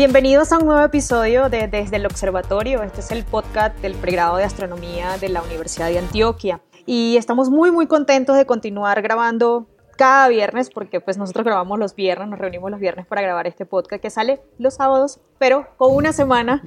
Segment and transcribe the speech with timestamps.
[0.00, 2.82] Bienvenidos a un nuevo episodio de Desde el Observatorio.
[2.82, 6.62] Este es el podcast del pregrado de astronomía de la Universidad de Antioquia.
[6.86, 9.66] Y estamos muy, muy contentos de continuar grabando
[9.98, 13.66] cada viernes, porque pues nosotros grabamos los viernes, nos reunimos los viernes para grabar este
[13.66, 16.62] podcast que sale los sábados, pero con una semana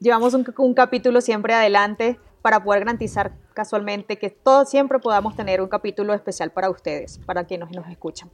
[0.00, 5.68] llevamos un, capítulo siempre adelante para poder garantizar casualmente que todos siempre podamos tener un
[5.68, 8.30] capítulo especial para ustedes, para quienes nos escuchan.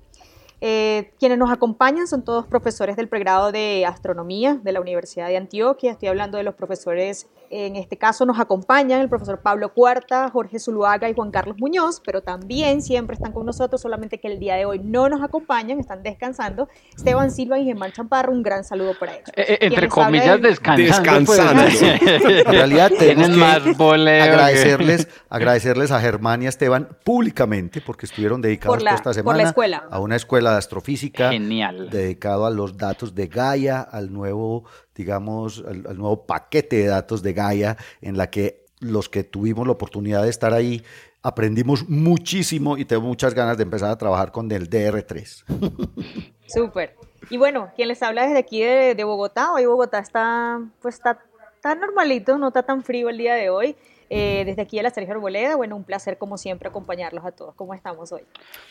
[0.61, 5.37] Eh, quienes nos acompañan son todos profesores del pregrado de astronomía de la Universidad de
[5.37, 5.93] Antioquia.
[5.93, 10.61] Estoy hablando de los profesores, en este caso nos acompañan el profesor Pablo Cuarta, Jorge
[10.61, 14.55] Zuluaga y Juan Carlos Muñoz, pero también siempre están con nosotros, solamente que el día
[14.55, 16.69] de hoy no nos acompañan, están descansando.
[16.97, 19.29] Esteban Silva y Germán Champarro, un gran saludo para ellos.
[19.37, 21.27] Eh, eh, entre comillas, descansando.
[21.27, 21.39] Pues.
[21.39, 22.31] descansando.
[22.41, 28.83] en realidad tenemos que agradecerles, agradecerles a Germán y a Esteban públicamente porque estuvieron dedicados
[28.83, 29.85] la, esta semana por la escuela.
[29.91, 31.91] a una escuela de astrofísica Genial.
[31.91, 34.65] dedicado a los datos de Gaia, al nuevo,
[35.01, 39.67] digamos, al, al, nuevo paquete de datos de Gaia, en la que los que tuvimos
[39.67, 40.83] la oportunidad de estar ahí
[41.23, 45.45] aprendimos muchísimo y tengo muchas ganas de empezar a trabajar con el DR3.
[46.47, 46.97] Súper.
[47.29, 51.19] Y bueno, quien les habla desde aquí de, de, Bogotá, hoy Bogotá está, pues está,
[51.55, 53.77] está normalito, no está tan frío el día de hoy.
[54.13, 57.55] Eh, desde aquí de la Sergio Arboleda, bueno, un placer como siempre acompañarlos a todos.
[57.55, 58.23] ¿Cómo estamos hoy?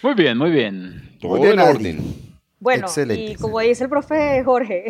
[0.04, 1.18] Muy bien, muy bien.
[1.22, 2.39] Todo en orden.
[2.60, 3.32] Bueno, Excelente.
[3.32, 4.86] y como dice el profe Jorge,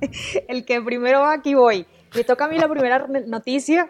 [0.48, 1.86] el que primero va aquí voy.
[2.14, 3.88] Me toca a mí la primera noticia.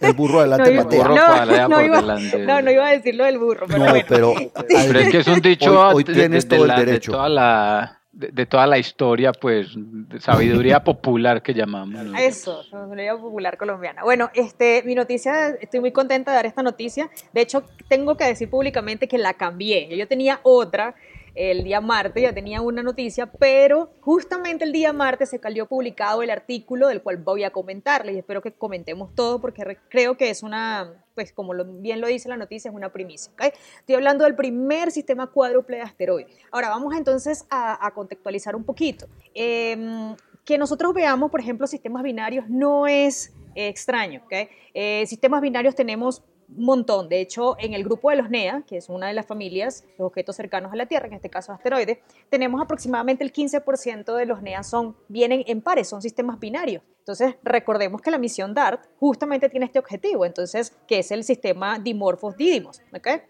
[0.00, 1.08] El burro adelante, no, Mateo.
[1.08, 4.06] No, no, no, iba, no, no iba a decir lo del burro, pero no, bueno.
[4.08, 4.34] Pero,
[4.68, 7.12] pero es que es un dicho hoy, hoy de, tienes de, todo la, el derecho.
[7.12, 12.02] De toda la, de, de, toda la historia, pues, de sabiduría popular que llamamos.
[12.02, 12.18] ¿no?
[12.18, 14.04] Eso, sabiduría popular colombiana.
[14.04, 17.10] Bueno, este, mi noticia, estoy muy contenta de dar esta noticia.
[17.34, 19.94] De hecho, tengo que decir públicamente que la cambié.
[19.98, 20.94] Yo tenía otra
[21.36, 26.22] el día martes, ya tenía una noticia, pero justamente el día martes se salió publicado
[26.22, 30.30] el artículo del cual voy a comentarles y espero que comentemos todo porque creo que
[30.30, 33.30] es una, pues como bien lo dice la noticia, es una primicia.
[33.78, 36.32] Estoy hablando del primer sistema cuádruple de asteroides.
[36.50, 39.06] Ahora vamos entonces a, contextualizar un poquito.
[39.34, 40.14] Eh,
[40.46, 44.22] que nosotros veamos, por ejemplo, sistemas binarios no es eh, extraño.
[44.30, 47.08] Eh, sistemas binarios tenemos montón.
[47.08, 50.04] De hecho, en el grupo de los NEA, que es una de las familias de
[50.04, 51.98] objetos cercanos a la Tierra, en este caso asteroides,
[52.30, 56.82] tenemos aproximadamente el 15% de los NEA son, vienen en pares, son sistemas binarios.
[56.98, 61.78] Entonces, recordemos que la misión DART justamente tiene este objetivo, entonces, que es el sistema
[61.78, 62.82] dimorfos-dídimos.
[62.92, 63.20] ¿okay?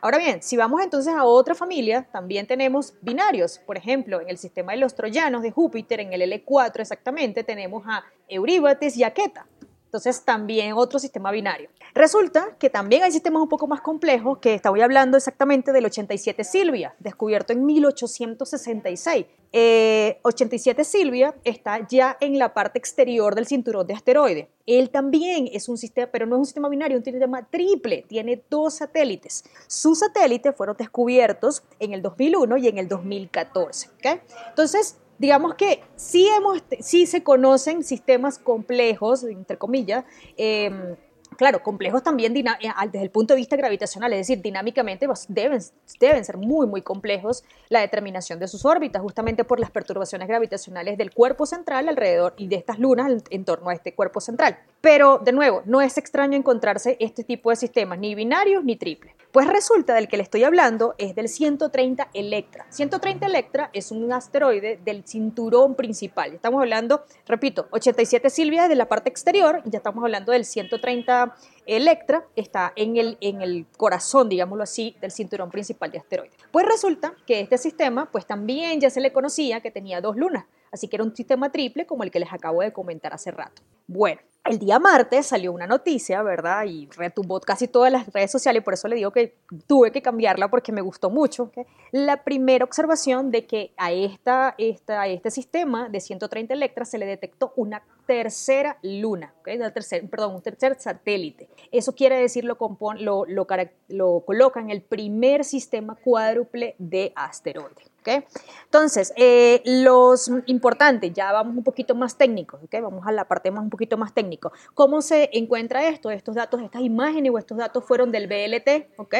[0.00, 3.58] Ahora bien, si vamos entonces a otra familia, también tenemos binarios.
[3.58, 7.84] Por ejemplo, en el sistema de los troyanos de Júpiter, en el L4 exactamente, tenemos
[7.86, 9.46] a Euríbates y a Queta.
[9.92, 11.68] Entonces, también otro sistema binario.
[11.92, 16.44] Resulta que también hay sistemas un poco más complejos, que estoy hablando exactamente del 87
[16.44, 19.26] Silvia, descubierto en 1866.
[19.52, 24.48] Eh, 87 Silvia está ya en la parte exterior del cinturón de asteroides.
[24.64, 28.06] Él también es un sistema, pero no es un sistema binario, es un sistema triple,
[28.08, 29.44] tiene dos satélites.
[29.66, 33.90] Sus satélites fueron descubiertos en el 2001 y en el 2014.
[33.98, 34.20] ¿okay?
[34.48, 40.04] Entonces, digamos que sí, hemos, sí se conocen sistemas complejos, entre comillas,
[40.36, 40.96] eh,
[41.36, 45.60] claro, complejos también desde el punto de vista gravitacional, es decir, dinámicamente deben,
[46.00, 50.98] deben ser muy, muy complejos la determinación de sus órbitas, justamente por las perturbaciones gravitacionales
[50.98, 54.58] del cuerpo central alrededor y de estas lunas en torno a este cuerpo central.
[54.80, 59.11] Pero, de nuevo, no es extraño encontrarse este tipo de sistemas, ni binarios ni triples.
[59.32, 62.66] Pues resulta del que le estoy hablando es del 130 Electra.
[62.68, 66.34] 130 Electra es un asteroide del cinturón principal.
[66.34, 71.34] Estamos hablando, repito, 87 Silvia de la parte exterior ya estamos hablando del 130
[71.64, 76.36] Electra, está en el, en el corazón, digámoslo así, del cinturón principal de asteroides.
[76.50, 80.44] Pues resulta que este sistema, pues también ya se le conocía que tenía dos lunas,
[80.72, 83.62] así que era un sistema triple como el que les acabo de comentar hace rato.
[83.86, 86.64] Bueno, el día martes salió una noticia, ¿verdad?
[86.64, 89.36] Y retumbó casi todas las redes sociales, por eso le digo que
[89.68, 91.52] tuve que cambiarla porque me gustó mucho.
[91.92, 96.98] La primera observación de que a, esta, esta, a este sistema de 130 Electra se
[96.98, 99.56] le detectó una tercera luna, ¿okay?
[99.56, 101.48] Una tercer, perdón, un tercer satélite.
[101.70, 102.56] Eso quiere decir, lo,
[102.98, 103.46] lo, lo,
[103.88, 107.91] lo coloca en el primer sistema cuádruple de asteroides.
[108.02, 108.24] ¿Ok?
[108.64, 112.74] Entonces, eh, los importantes, ya vamos un poquito más técnicos, ¿ok?
[112.82, 114.52] Vamos a la parte más un poquito más técnico.
[114.74, 116.10] ¿Cómo se encuentra esto?
[116.10, 119.14] Estos datos, estas imágenes o estos datos fueron del BLT, ¿ok?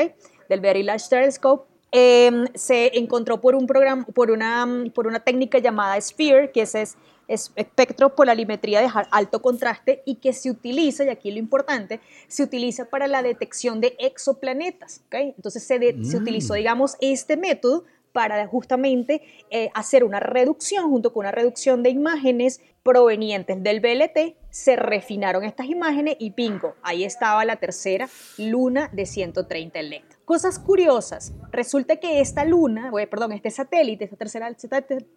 [0.49, 1.73] Del Very Large Telescope.
[1.95, 6.75] Em, se encontró por un programa, por una, por una técnica llamada SPHERE, que es,
[6.75, 12.43] es espectro polarimetría de alto contraste y que se utiliza, y aquí lo importante, se
[12.43, 15.03] utiliza para la detección de exoplanetas.
[15.07, 15.35] ¿okay?
[15.37, 16.23] Entonces se, se mm.
[16.23, 21.91] utilizó, digamos, este método para justamente eh, hacer una reducción, junto con una reducción de
[21.91, 28.91] imágenes provenientes del BLT, se refinaron estas imágenes y pingo, ahí estaba la tercera luna
[28.93, 30.21] de 130 electros.
[30.25, 34.69] Cosas curiosas, resulta que esta luna, perdón, este satélite, este tercera, este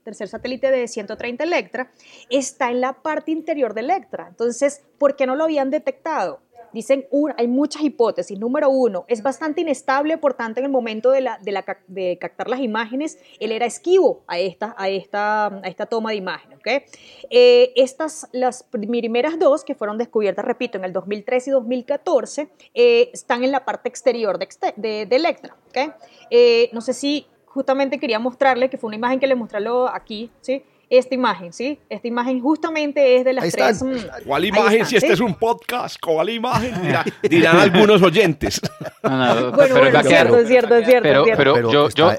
[0.03, 1.91] tercer satélite de 130 Electra,
[2.29, 4.27] está en la parte interior de Electra.
[4.29, 6.39] Entonces, ¿por qué no lo habían detectado?
[6.75, 7.07] Dicen,
[7.37, 8.37] hay muchas hipótesis.
[8.37, 13.53] Número uno, es bastante inestable, por tanto, en el momento de, captar las imágenes, él
[13.53, 16.57] era esquivo a esta, a esta, toma de imágenes.
[16.57, 16.81] ¿okay?
[17.29, 23.09] Eh, estas, las primeras dos que fueron descubiertas, repito, en el 2013 y 2014, eh,
[23.13, 25.55] están en la parte exterior de Electra.
[25.69, 25.91] ¿okay?
[26.29, 29.59] Eh, no sé si justamente quería mostrarle, que fue una imagen que le mostré
[29.93, 30.61] aquí, ¿sí?
[30.89, 31.79] Esta imagen, ¿sí?
[31.89, 33.83] Esta imagen justamente es de las tres.
[33.83, 33.95] Mm,
[34.25, 34.85] ¿Cuál imagen?
[34.85, 36.73] si este es un podcast, ¿cuál imagen?
[37.29, 38.61] dirán algunos oyentes.
[39.01, 41.23] bueno, bueno, es cierto, es cierto, es cierto.
[41.37, 42.11] Pero, yo, yo,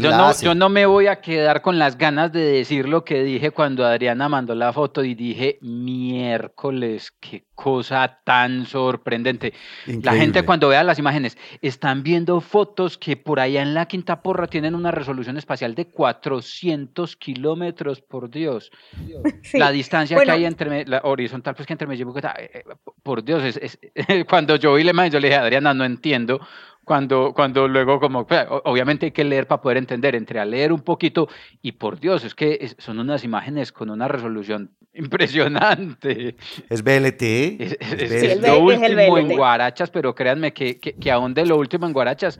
[0.00, 3.50] no, yo, no, me voy a quedar con las ganas de decir lo que dije
[3.50, 9.52] cuando Adriana mandó la foto y dije, miércoles, qué cosa tan sorprendente.
[9.86, 14.20] La gente cuando vea las imágenes, están viendo fotos que por allá en la Quinta
[14.20, 18.72] Porra tienen una resolución espacial de 400 kilómetros por Dios.
[19.52, 22.62] La distancia que hay entre la horizontal, pues que entre Medellín y Bogotá, eh, eh,
[23.02, 23.78] por Dios, es,
[24.28, 26.40] cuando yo vi la imagen, yo le dije, Adriana, no entiendo.
[26.84, 30.72] Cuando, cuando luego, como, pues, obviamente hay que leer para poder entender, entre a leer
[30.72, 31.28] un poquito,
[31.62, 36.36] y por Dios, es que son unas imágenes con una resolución impresionante.
[36.68, 37.22] Es BLT.
[37.22, 41.92] Es, lo último en Guarachas, pero créanme que, que, que aún de lo último en
[41.92, 42.38] Guarachas,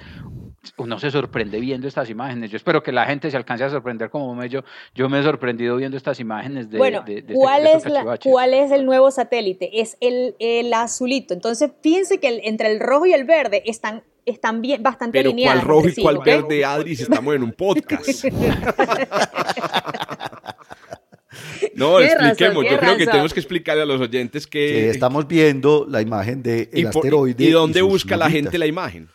[0.76, 2.50] uno se sorprende viendo estas imágenes.
[2.50, 4.62] Yo espero que la gente se alcance a sorprender como me yo.
[4.94, 6.78] Yo me he sorprendido viendo estas imágenes de.
[6.78, 7.84] Bueno, este, ¿cuál, es
[8.22, 9.80] ¿cuál es el nuevo satélite?
[9.80, 11.34] Es el, el azulito.
[11.34, 15.60] Entonces, fíjense que entre el rojo y el verde están están bien, bastante Pero ¿cuál
[15.60, 18.24] rojo y cuál verde, Adri, si estamos en un podcast?
[21.74, 22.64] No, expliquemos.
[22.70, 24.90] Yo creo que tenemos que explicarle a los oyentes que...
[24.90, 27.42] estamos viendo la imagen del de asteroide.
[27.42, 29.08] ¿Y dónde busca la gente la imagen?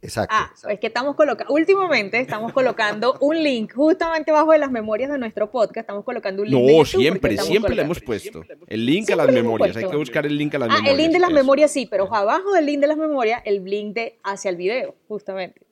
[0.00, 0.34] Exacto.
[0.36, 5.10] Ah, es que estamos colocando, últimamente estamos colocando un link justamente bajo de las memorias
[5.10, 6.70] de nuestro podcast, estamos colocando un link.
[6.70, 8.42] No, siempre, siempre le hemos puesto.
[8.68, 10.88] El link a las memorias, hay que buscar el link a las memorias.
[10.88, 13.64] Ah, el link de las memorias sí, pero abajo del link de las memorias, el
[13.64, 15.62] link de hacia el video, justamente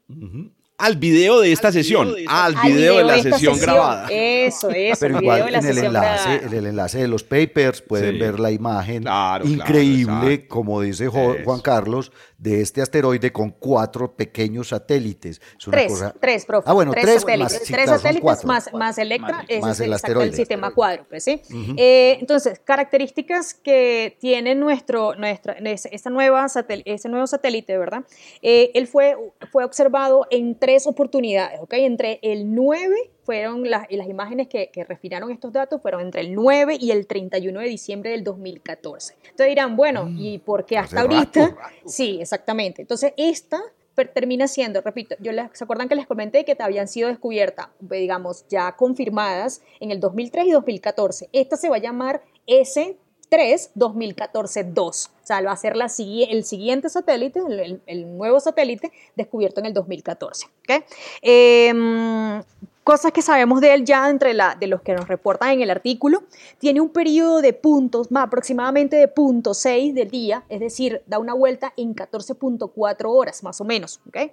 [0.78, 4.08] al video de esta sesión, al video, de la sesión, grabada.
[4.10, 5.00] Eso, eso.
[5.00, 9.06] Pero igual en el enlace, en el enlace de los papers pueden ver la imagen
[9.44, 15.40] increíble, como dice Juan Carlos, de este asteroide con cuatro pequeños satélites.
[15.70, 16.68] tres, tres, profe.
[16.68, 20.74] Ah, bueno, tres, satélites, más, tres satélites más, más Electra, más, es el, el, sistema
[20.74, 21.40] cuádruple, ¿sí?
[21.76, 26.46] Eh, entonces, características que tiene nuestro, nuestra, esta nueva
[26.84, 28.04] ese nuevo satélite, ¿verdad?
[28.42, 29.16] Eh, él fue,
[29.50, 31.74] fue observado en tres oportunidades, ¿ok?
[31.74, 36.32] Entre el 9 fueron las, las imágenes que, que, refinaron estos datos fueron entre el
[36.32, 39.14] 9 y el 31 de diciembre del 2014.
[39.16, 41.56] Entonces dirán, bueno, mm, ¿y por qué hasta ahorita?
[41.84, 42.82] Sí, exactamente.
[42.82, 43.60] Entonces esta
[44.14, 48.46] termina siendo, repito, yo les, ¿se acuerdan que les comenté que habían sido descubiertas, digamos,
[48.48, 51.28] ya confirmadas en el 2003 y 2014?
[51.32, 52.96] Esta se va a llamar S
[53.28, 54.78] 3 2014-2.
[54.78, 54.92] O
[55.26, 57.40] sea, va a ser la, el siguiente satélite,
[57.86, 60.46] el, nuevo satélite descubierto en el 2014.
[60.60, 60.84] ¿okay?
[61.22, 62.42] Em,
[62.86, 65.70] cosas que sabemos de él ya entre la, de los que nos reportan en el
[65.70, 66.22] artículo.
[66.60, 71.18] Tiene un periodo de puntos, más aproximadamente de punto 6 del día, es decir, da
[71.18, 73.98] una vuelta en 14.4 horas, más o menos.
[74.06, 74.30] ¿okay?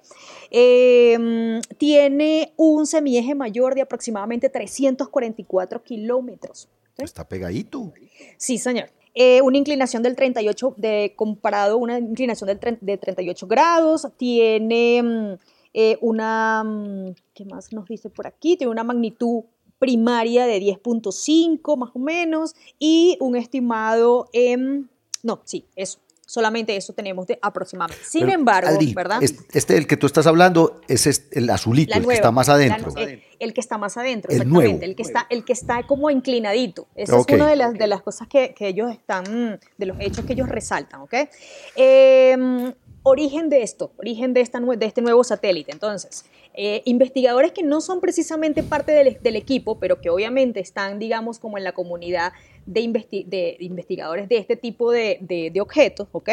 [0.52, 6.70] Em, tiene un semieje mayor de aproximadamente 344 kilómetros.
[7.00, 7.92] Está pegadito.
[8.38, 8.92] Sí, señor.
[9.16, 15.53] Eh, una inclinación del 38, de, comparado una inclinación del, de 38 grados, tiene mm,
[15.74, 18.58] eh, una, mm, ¿qué más nos dice por aquí?
[18.58, 19.44] Tiene una magnitud
[19.80, 24.90] primaria de 10.5 más o menos y un estimado en,
[25.24, 28.04] no, sí, eso, solamente eso tenemos de aproximadamente.
[28.06, 29.22] Sin embargo, ¿verdad?
[29.22, 32.94] Este, el que tú estás hablando es el azulito, el que está más adentro.
[33.40, 36.88] el, que está más adentro, exactamente, el que está, el que está como inclinadito.
[36.96, 40.24] Esa es una de las, de las cosas que, que, ellos están, de los hechos
[40.26, 41.14] que ellos resaltan, ¿ok?
[41.76, 45.72] Eh, origen de esto, origen de, esta, de este nuevo satélite.
[45.72, 51.00] Entonces, eh, investigadores que no son precisamente parte del, del, equipo, pero que obviamente están,
[51.00, 52.32] digamos, como en la comunidad
[52.66, 56.30] de, investigadores de este tipo de, objetos, ¿ok?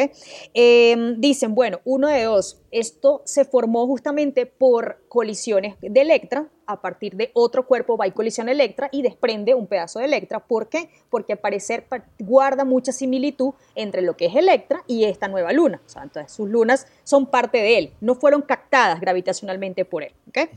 [0.54, 6.80] Em, dicen, bueno, uno de dos, esto se formó justamente por colisiones de Electra, a
[6.80, 10.38] partir de otro cuerpo va y colisiona Electra y desprende un pedazo de Electra.
[10.40, 10.88] ¿Por qué?
[11.10, 11.86] Porque al parecer
[12.18, 15.80] guarda mucha similitud entre lo que es Electra y esta nueva luna.
[15.84, 20.12] O sea, entonces sus lunas son parte de él, no fueron captadas gravitacionalmente por él.
[20.28, 20.48] ¿okay?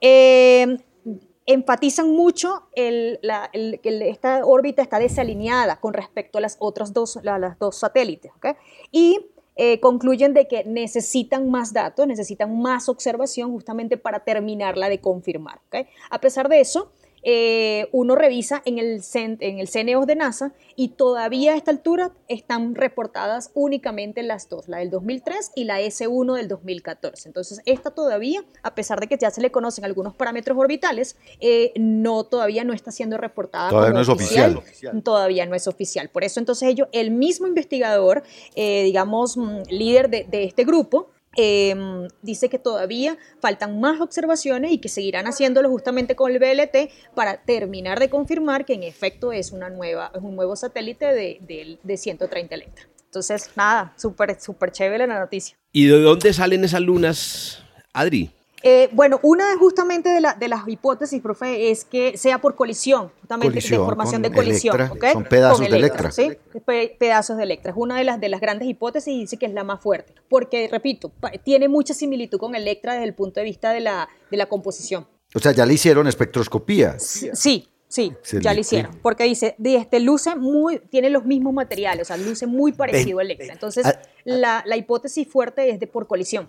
[0.00, 0.78] Eh,
[1.48, 3.20] enfatizan mucho el,
[3.82, 7.18] que esta órbita está desalineada con respecto a las otras dos,
[7.70, 8.30] satélites.
[8.92, 15.00] Y eh, concluyen de que necesitan más datos, necesitan más observación justamente para terminarla de
[15.00, 15.60] confirmar.
[16.10, 20.88] A pesar de eso, eh, uno revisa en el, en el CNEOS de NASA y
[20.88, 26.36] todavía a esta altura están reportadas únicamente las dos, la del 2003 y la S1
[26.36, 27.28] del 2014.
[27.28, 31.72] Entonces, esta todavía, a pesar de que ya se le conocen algunos parámetros orbitales, eh,
[31.76, 33.70] no todavía no está siendo reportada.
[33.70, 34.62] Todavía no es oficial.
[35.02, 36.08] Todavía no es oficial.
[36.08, 38.22] Por eso, entonces, ellos, el mismo investigador,
[38.54, 44.72] eh, digamos, mm, líder de, de este grupo, Em, dice que todavía faltan más observaciones
[44.72, 49.30] y que seguirán haciéndolo justamente con el BLT para terminar de confirmar que en efecto
[49.30, 52.88] es, una nueva, es un nuevo satélite de, de, 130 Electra.
[53.04, 55.56] Entonces, nada, súper, súper chévere la noticia.
[55.70, 58.32] ¿Y de dónde salen esas lunas, Adri?
[58.62, 63.60] Eh, bueno, una de justamente de, las hipótesis, profe, es que sea por colisión, justamente
[63.60, 64.76] de formación de colisión.
[65.12, 66.10] Son pedazos de Electra.
[66.10, 66.30] ¿sí?
[66.98, 67.70] pedazos de Electra.
[67.70, 70.14] Es una de las, de las grandes hipótesis y dice que es la más fuerte.
[70.28, 71.12] Porque, repito,
[71.44, 75.06] tiene mucha similitud con Electra desde el punto de vista de la, de la composición.
[75.34, 76.98] O sea, ya le hicieron espectroscopía.
[76.98, 78.12] Sí, Sí,
[78.42, 78.98] ya lo hicieron.
[79.00, 83.22] Porque dice, este luce muy, tiene los mismos materiales, o sea, luce muy parecido a
[83.22, 83.52] Electra.
[83.52, 86.48] Entonces, ah, la, la, hipótesis fuerte es de por colisión.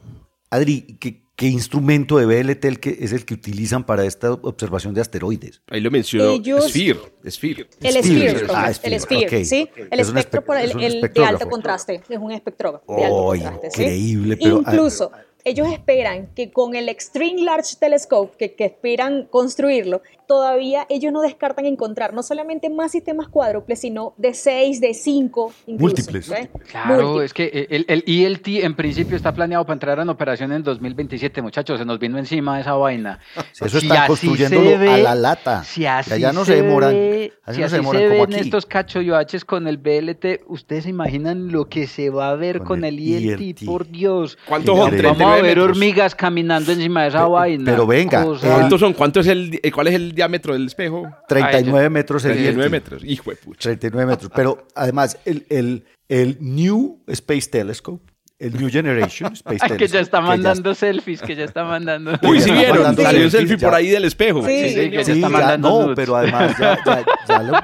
[0.50, 2.66] Adri, ¿qué, ¿qué, instrumento de BLT
[3.00, 5.62] es el que utilizan para esta observación de asteroides?
[5.70, 7.00] Ahí lo mencionó, Sphere.
[7.30, 7.68] Sphere.
[7.82, 9.70] El Sphere, ah, el Sphere, ¿sí?
[9.90, 13.72] El espectro por el, de alto contraste, es un espectro de alto contraste.
[13.72, 13.82] ¿sí?
[13.82, 14.60] Increíble, pero...
[14.60, 15.12] Incluso,
[15.46, 21.22] ellos esperan que con el Extreme Large Telescope, que, que esperan construirlo, todavía ellos no
[21.22, 26.32] descartan encontrar no solamente más sistemas cuádruples, sino de seis, de cinco, múltiples.
[26.70, 30.62] Claro, es que el, el, ELT en principio está planeado para entrar en operación en
[30.62, 33.20] 2027, muchachos, se nos vino encima esa vaina.
[33.60, 34.60] Eso está construyendo
[34.92, 35.64] a la lata.
[35.64, 36.92] Si así ya no se, demoran.
[36.94, 42.12] si así se, ven estos cachoyoaches con el BLT, ustedes se imaginan lo que se
[42.12, 44.38] va a ver con, el, ELT, por Dios.
[44.46, 44.96] ¿Cuántos son?
[45.02, 47.66] Vamos a ver hormigas caminando encima de esa vaina.
[47.66, 48.94] Pero venga, ¿cuántos son?
[48.94, 51.10] ¿Cuánto es el, cuál es el diámetro del espejo?
[51.28, 53.62] 39 metros el 39 metros, hijo de pucha.
[53.62, 54.32] 39 metros.
[54.36, 58.10] Pero además, el, el, el New Space Telescope
[58.40, 59.78] el New Generation Space Telescope.
[59.78, 62.14] que ya está mandando selfies, que ya está mandando.
[62.24, 64.46] Uy, sí vieron, salió un selfie por ahí del espejo.
[64.46, 65.88] Sí, sí, que ya está mandando.
[65.88, 66.80] no, pero además ya,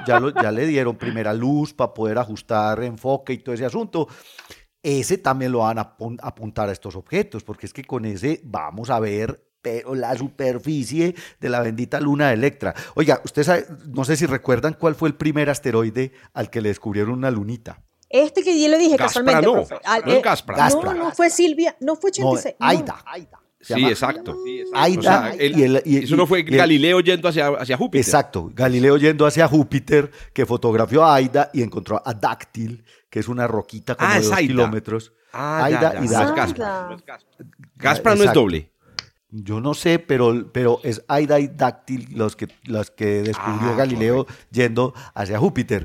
[0.05, 4.07] ya, ya, le dieron primera luz para poder ajustar enfoque y todo ese asunto.
[4.83, 8.91] Ese también lo van a apuntar a estos objetos, porque es que con ese vamos
[8.91, 9.43] a ver
[9.93, 12.73] la superficie de la bendita luna de Electra.
[12.95, 17.13] Oiga, usted no sé si recuerdan cuál fue el primer asteroide al que le descubrieron
[17.13, 17.81] una lunita.
[18.09, 19.45] Este que yo le dije casualmente.
[19.45, 20.21] No, no, eh,
[20.83, 22.55] no, no, fue Silvia, no fue 86.
[22.59, 23.03] No, Aida.
[23.05, 23.39] Aida.
[23.59, 24.37] Sí, exacto.
[24.73, 28.05] Aida, y eso no fue Galileo yendo hacia, hacia, Júpiter.
[28.05, 33.27] Exacto, Galileo yendo hacia Júpiter, que fotografió a Aida y encontró a Dáctil, que es
[33.27, 35.13] una roquita como ah, de dos kilómetros.
[35.33, 36.63] Ah, Aida y Dáctil.
[37.75, 38.71] Gaspra no es doble.
[39.43, 43.75] Yo no sé, pero, pero es Aida y Dáctil los que, los que descubrió ah,
[43.75, 45.83] Galileo yendo hacia Júpiter.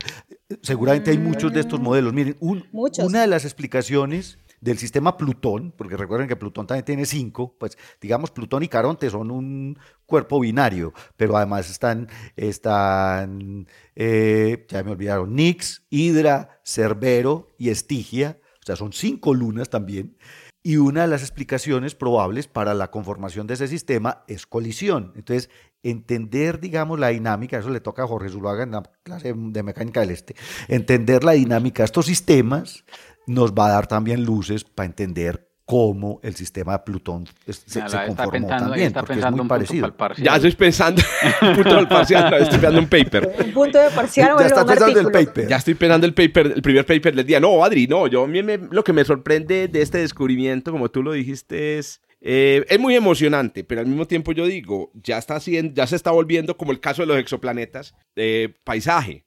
[0.62, 2.12] Seguramente hay muchos de estos modelos.
[2.12, 7.57] Miren, una de las explicaciones del sistema Plutón, porque recuerden que Plutón también tiene cinco,
[7.59, 9.76] pues digamos Plutón y Caronte son un
[10.07, 13.66] cuerpo binario, pero además están, están
[13.97, 20.16] eh, ya me olvidaron, Nix, Hidra, Cerbero y Estigia, o sea, son cinco lunas también.
[20.62, 25.12] Y una de las explicaciones probables para la conformación de ese sistema es colisión.
[25.17, 25.49] Entonces,
[25.83, 30.00] entender, digamos, la dinámica, eso le toca a Jorge Zuluaga en la clase de mecánica
[30.00, 30.37] del este,
[30.69, 32.85] entender la dinámica de estos sistemas
[33.26, 38.49] nos va a dar también luces para entender cómo el sistema de Plutón se, conformó
[38.49, 39.95] también, porque es muy parecido.
[40.19, 41.00] Ya estoy pensando
[41.43, 43.37] un punto del parcial, estoy pensando un paper.
[43.47, 45.47] Un punto de parcial ya está pensando el paper.
[45.49, 47.39] Ya estoy pensando el paper, el primer paper del día.
[47.39, 51.05] No, Adri, no, yo a mí lo que me sorprende de este descubrimiento, como tú
[51.05, 55.37] lo dijiste, es eh, es muy emocionante, pero al mismo tiempo yo digo, ya está
[55.37, 59.25] haciendo, ya se está volviendo como el caso de los exoplanetas, de paisaje.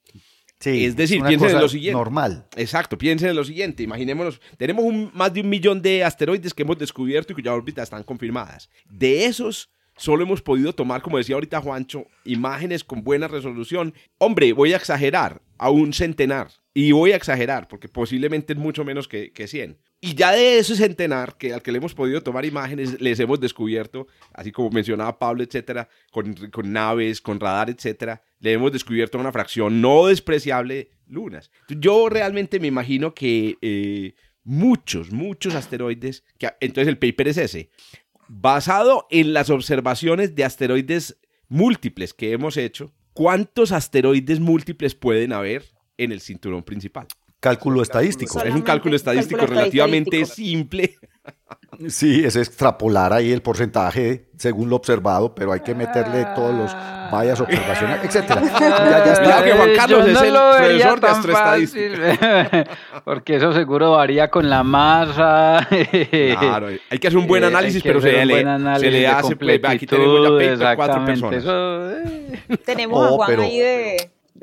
[0.65, 1.97] Es decir, piensen en lo siguiente.
[1.97, 2.47] Normal.
[2.55, 3.83] Exacto, piensen en lo siguiente.
[3.83, 7.83] Imaginémonos, tenemos un, más de un millón de asteroides que hemos descubierto y cuyas órbitas
[7.83, 8.69] están confirmadas.
[8.89, 13.93] De esos, solo hemos podido tomar, como decía ahorita Juancho, imágenes con buena resolución.
[14.17, 16.49] Hombre, voy a exagerar, a un centenar.
[16.75, 19.77] Y voy a exagerar, porque posiblemente es mucho menos que, que 100.
[20.01, 23.39] Y ya de ese centenar que al que le hemos podido tomar imágenes, les hemos
[23.39, 29.17] descubierto, así como mencionaba Pablo, etcétera, con, con naves, con radar, etcétera, le hemos descubierto
[29.17, 31.51] una fracción no despreciable lunas.
[31.69, 37.69] Yo realmente me imagino que eh, muchos, muchos asteroides, que, entonces el paper es ese,
[38.41, 45.63] basado en las observaciones de asteroides múltiples que hemos hecho, ¿cuántos asteroides múltiples pueden haber
[45.97, 47.07] en el cinturón principal?
[47.39, 48.41] Cálculo estadístico.
[48.41, 50.95] Es un cálculo estadístico relativamente simple.
[51.87, 56.73] Sí, es extrapolar ahí el porcentaje según lo observado, pero hay que meterle todos los
[57.13, 58.41] vallas, observaciones, etcétera.
[58.59, 59.43] ya, ya está.
[59.43, 62.67] que Juan Carlos es el profesor de astroestadística.
[63.05, 65.67] Porque eso seguro varía con la masa.
[66.43, 68.43] Claro, hay que hacer un buen análisis, pero se, le,
[68.79, 71.43] se le hace Aquí tenemos ya cuatro personas.
[71.45, 72.57] Eh.
[72.65, 73.97] Tenemos a oh, Juan ahí de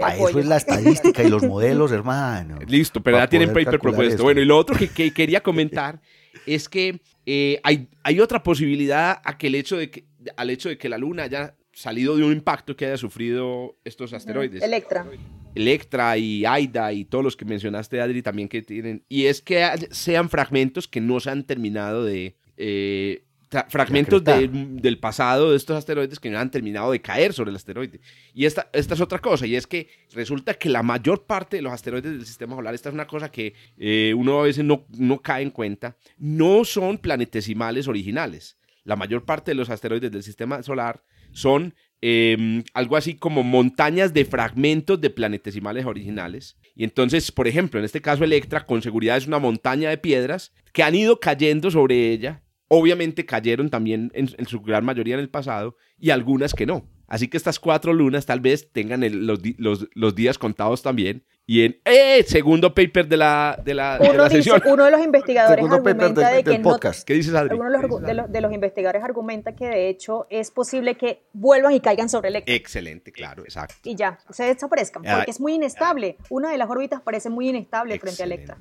[0.09, 2.59] eso es la estadística y los modelos, hermano.
[2.67, 4.23] Listo, pero ya tienen paper propuesto.
[4.23, 6.01] Bueno, y lo otro que, quería comentar
[6.47, 10.05] es que eh, hay, hay, otra posibilidad a que el hecho de que,
[10.37, 14.13] al hecho de que la Luna haya salido de un impacto que haya sufrido estos
[14.13, 14.63] asteroides.
[14.63, 15.07] Electra.
[15.55, 19.05] Electra y Aida y todos los que mencionaste, Adri, también que tienen.
[19.09, 22.37] Y es que sean fragmentos que no se han terminado de.
[22.57, 23.25] Eh,
[23.69, 28.01] fragmentos del pasado de estos asteroides que no han terminado de caer sobre el asteroide.
[28.33, 31.63] Y esta, esta es otra cosa, y es que resulta que la mayor parte de
[31.63, 34.87] los asteroides del sistema solar, esta es una cosa que eh, uno a veces no,
[34.97, 38.57] no cae en cuenta, no son planetesimales originales.
[38.85, 41.03] La mayor parte de los asteroides del sistema solar
[41.33, 46.57] son em, algo así como montañas de fragmentos de planetesimales originales.
[46.75, 50.53] Y entonces, por ejemplo, en este caso Electra, con seguridad es una montaña de piedras
[50.73, 55.29] que han ido cayendo sobre ella Obviamente cayeron también en, su gran mayoría en el
[55.29, 56.89] pasado y algunas que no.
[57.09, 61.25] Así que estas cuatro lunas tal vez tengan los, días contados también.
[61.47, 62.23] Y en ¡eh!
[62.29, 63.99] segundo paper de la, de la,
[64.31, 64.63] sesión.
[64.67, 67.05] Uno de los investigadores argumenta de, que podcast.
[67.05, 67.59] ¿Qué dices, Adri?
[67.59, 71.81] Uno de los, de, los, investigadores argumenta que de hecho es posible que vuelvan y
[71.81, 73.75] caigan sobre el Excelente, claro, exacto.
[73.83, 76.19] Y ya, se desaparezcan, porque es muy inestable.
[76.29, 78.57] Una de las órbitas parece muy inestable frente a Electra.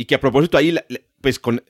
[0.00, 0.74] Y que a propósito ahí,
[1.20, 1.62] pues con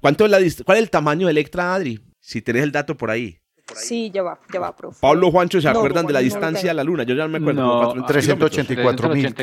[0.00, 1.98] ¿cuánto es la cuál es el tamaño de Electra, Adri?
[2.20, 3.40] Si tenés el dato por ahí.
[3.74, 5.00] Sí, ya va, ya va, profe.
[5.00, 7.02] Pablo Juancho, ¿se acuerdan de la distancia a la Luna?
[7.02, 7.92] Yo ya me acuerdo.
[7.96, 9.34] No, 384 mil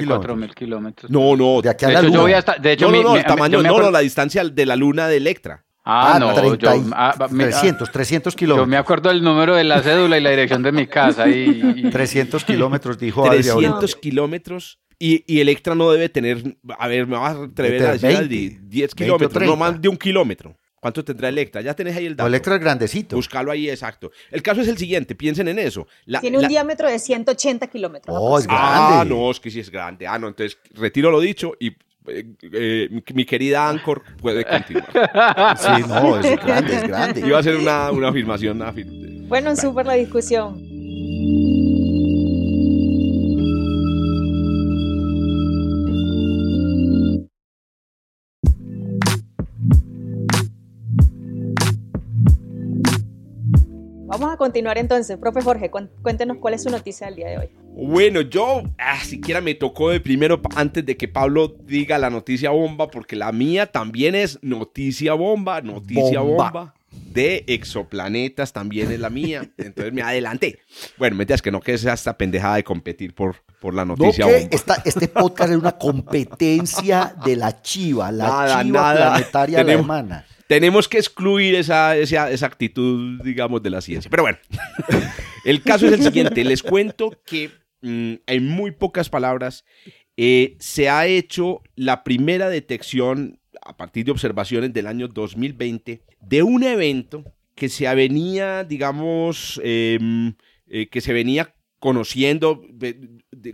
[0.53, 1.11] kilómetros.
[1.11, 1.61] No, no.
[1.61, 2.41] De aquí a la Luna.
[2.61, 5.65] de hecho, no, no, el tamaño, no, no, la distancia de la Luna de Electra.
[5.83, 8.67] Ah, ah no, 30, yo, ah, 300, 300 kilómetros.
[8.67, 11.27] Yo me acuerdo del número de la cédula y la dirección de mi casa.
[11.27, 17.35] Y, 300 kilómetros, dijo 300 kilómetros y, Electra no debe tener, a ver, me vas
[17.35, 20.55] a atrever a decir 10 kilómetros, no más de un kilómetro.
[20.79, 21.61] ¿Cuánto tendrá Electra?
[21.61, 22.27] Ya tenés ahí el dato.
[22.27, 23.15] Electra es grandecito.
[23.15, 24.11] Búscalo ahí, exacto.
[24.31, 25.87] El caso es el siguiente, piensen en eso.
[26.21, 28.15] Tiene un diámetro de 180 kilómetros.
[28.17, 28.65] Oh, es grande.
[28.65, 30.07] Ah, no, es que sí es grande.
[30.07, 31.67] Ah, no, entonces retiro lo dicho y
[32.07, 34.89] eh, eh, mi querida Anchor puede continuar.
[35.57, 37.27] Sí, no, es grande, es grande.
[37.27, 38.63] Iba a ser una, una afirmación.
[39.27, 41.78] bueno, súper la discusión.
[54.09, 55.17] Vamos a continuar entonces.
[55.17, 57.49] Profe Jorge, cuéntenos cuál es su noticia del día de hoy.
[57.75, 62.49] Bueno, yo ah, siquiera me tocó de primero antes de que Pablo diga la noticia
[62.49, 66.73] bomba, porque la mía también es noticia bomba, noticia bomba.
[66.89, 69.47] de exoplanetas también es la mía.
[69.59, 70.57] Entonces me adelanté.
[70.97, 74.31] Bueno, me que no que sea esta pendejada de competir por, por la noticia no,
[74.31, 74.81] bomba.
[74.85, 80.97] este podcast es una competencia de la chiva, la chiva planetaria de hermana tenemos que
[80.97, 84.09] excluir esa, esa, actitud, digamos, de la ciencia.
[84.09, 84.39] Pero bueno,
[85.45, 86.43] el caso es el siguiente.
[86.43, 87.51] Les cuento que
[87.83, 89.63] mm, en muy pocas palabras
[90.17, 96.41] eh, se ha hecho la primera detección a partir de observaciones del año 2020 de
[96.43, 100.33] un evento que se venía, digamos, em,
[100.67, 102.63] eh, que se venía conociendo,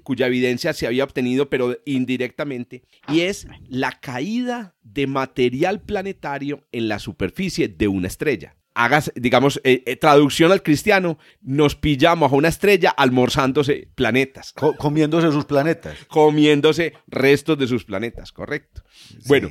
[0.04, 6.88] cuya evidencia se había obtenido, pero indirectamente, y es la caída de material planetario en
[6.88, 8.56] la superficie de una estrella.
[8.78, 14.54] Hagas, digamos, eh, eh, traducción al cristiano, nos pillamos a una estrella almorzándose planetas.
[14.78, 15.98] comiéndose sus planetas.
[16.10, 18.84] Comiéndose restos de sus planetas, correcto.
[19.28, 19.50] Bueno,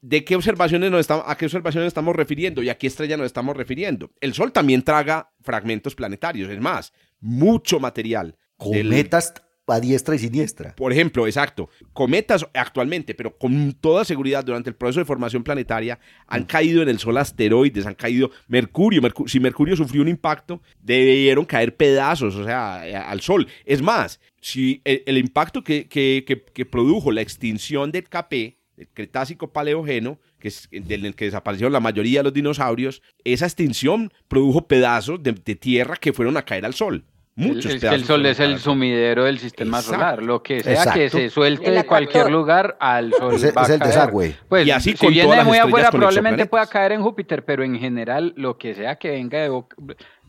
[0.00, 3.26] ¿de qué observaciones nos estamos, a qué observaciones estamos refiriendo y a qué estrella nos
[3.26, 4.12] estamos refiriendo?
[4.20, 8.36] El Sol también traga fragmentos planetarios, es más, mucho material.
[8.58, 9.32] Cometas
[9.74, 10.74] a diestra y siniestra.
[10.74, 15.98] Por ejemplo, exacto, cometas actualmente, pero con toda seguridad durante el proceso de formación planetaria,
[16.26, 16.46] han mm.
[16.46, 19.02] caído en el Sol asteroides, han caído Mercurio.
[19.26, 23.46] si Mercurio sufrió un impacto, debieron caer pedazos, o sea, al Sol.
[23.64, 30.18] Es más, si el, impacto que, que, produjo la extinción del KP, el Cretácico Paleógeno,
[30.38, 35.22] que es en el que desaparecieron la mayoría de los dinosaurios, esa extinción produjo pedazos
[35.22, 37.04] de, tierra que fueron a caer al Sol.
[37.38, 40.20] Muchos el, el Sol es el sumidero del sistema solar.
[40.20, 43.34] Lo que sea que se suelte de cualquier lugar al Sol.
[43.34, 44.36] Es, va es el desagüe.
[44.48, 48.34] Pues, y así si viene muy afuera, probablemente pueda caer en Júpiter, pero en general,
[48.36, 49.62] lo que sea que venga de,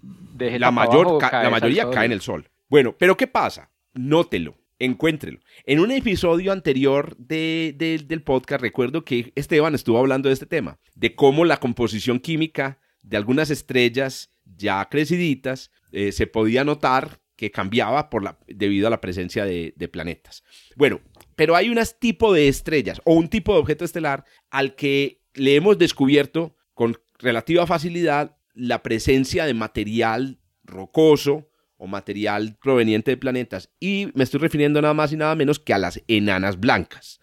[0.01, 2.47] de la, mayor, la mayoría cae en el Sol.
[2.69, 3.71] Bueno, pero ¿qué pasa?
[3.93, 5.39] Nótelo encuéntrelo.
[5.65, 11.15] En un episodio anterior del podcast recuerdo que Esteban estuvo hablando de este tema, de
[11.15, 18.09] cómo la composición química de algunas estrellas ya creciditas eh, se podía notar que cambiaba
[18.09, 20.43] por la, debido a la presencia de, de planetas.
[20.75, 20.99] Bueno,
[21.35, 25.55] pero hay un tipo de estrellas o un tipo de objeto estelar al que le
[25.55, 33.71] hemos descubierto con relativa facilidad la presencia de material rocoso o material proveniente de planetas.
[33.79, 37.19] Y me estoy refiriendo nada más y nada menos que a las enanas blancas.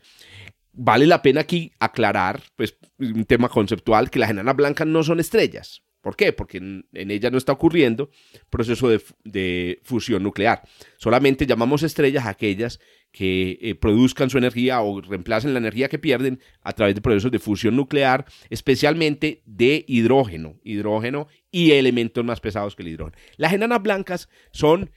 [0.72, 5.20] Vale la pena aquí aclarar, pues, un tema conceptual, que las enanas blancas no son
[5.20, 5.82] estrellas.
[6.06, 6.32] ¿Por qué?
[6.32, 8.10] Porque en, ellas no está ocurriendo
[8.48, 8.88] proceso
[9.24, 10.62] de, fusión nuclear.
[10.98, 12.78] Solamente llamamos estrellas aquellas
[13.10, 17.32] que eh, produzcan su energía o reemplacen la energía que pierden a través de procesos
[17.32, 23.18] de fusión nuclear, especialmente de hidrógeno, hidrógeno y elementos más pesados que el hidrógeno.
[23.36, 24.92] Las enanas blancas son,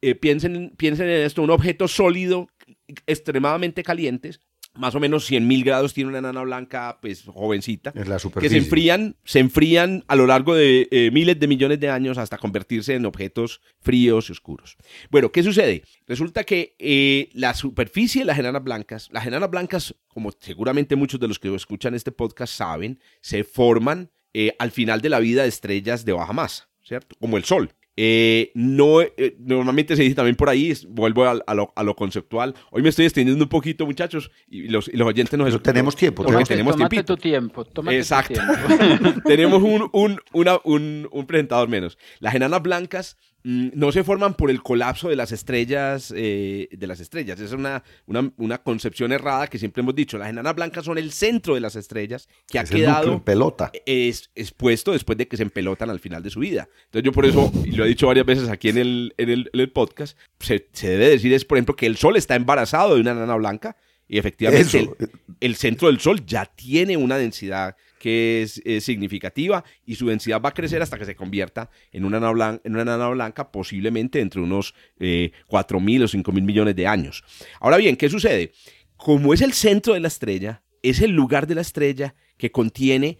[0.00, 2.46] eh, piensen, piensen en esto, un objeto sólido
[3.08, 4.40] extremadamente calientes
[4.76, 9.38] más o menos 100.000 grados tiene una enana blanca, pues jovencita, que se enfrían, se
[9.38, 13.60] enfrían a lo largo de eh, miles de millones de años hasta convertirse en objetos
[13.80, 14.76] fríos y oscuros.
[15.10, 15.82] Bueno, ¿qué sucede?
[16.06, 21.20] Resulta que eh, la superficie de las enanas blancas, las enanas blancas, como seguramente muchos
[21.20, 25.42] de los que escuchan este podcast saben, se forman eh, al final de la vida
[25.42, 27.16] de estrellas de baja masa, ¿cierto?
[27.18, 27.72] Como el Sol.
[27.98, 32.54] Eh, no, eh, normalmente se dice también por ahí, vuelvo a, lo, conceptual.
[32.70, 35.62] Hoy me estoy extendiendo un poquito, muchachos, y los, oyentes nos...
[35.62, 36.22] tenemos tiempo.
[36.22, 37.66] Tómate, tenemos tu tiempo.
[37.90, 38.40] Exacto.
[39.24, 40.20] tenemos un, un,
[40.64, 41.96] un, un presentador menos.
[42.20, 46.98] Las enanas blancas no se forman por el colapso de las estrellas, eh, de las
[46.98, 47.38] estrellas.
[47.38, 50.18] Es una, una, concepción errada que siempre hemos dicho.
[50.18, 53.70] Las enanas blancas son el centro de las estrellas que ha quedado en pelota.
[53.86, 56.68] Es, expuesto después de que se empelotan al final de su vida.
[56.86, 59.70] Entonces yo por eso, y lo he dicho varias veces aquí en el, en el,
[59.70, 63.36] podcast, se, debe decir es, por ejemplo, que el Sol está embarazado de una enana
[63.36, 63.76] blanca
[64.08, 69.96] y efectivamente el, el, centro del Sol ya tiene una densidad que es, significativa y
[69.96, 73.08] su densidad va a crecer hasta que se convierta en una enana blanca, en una
[73.08, 77.24] blanca posiblemente entre unos eh, 4.000 o 5.000 millones de años.
[77.60, 78.52] Ahora bien, ¿qué sucede?
[78.96, 83.18] Como es el centro de la estrella, es el lugar de la estrella que contiene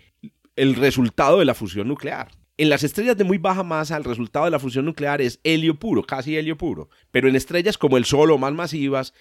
[0.55, 2.31] el resultado de la fusión nuclear.
[2.59, 5.79] En las estrellas de muy baja masa, el resultado de la fusión nuclear es helio
[5.79, 6.89] puro, casi helio puro.
[7.11, 9.13] Pero en estrellas como el Sol o más masivas,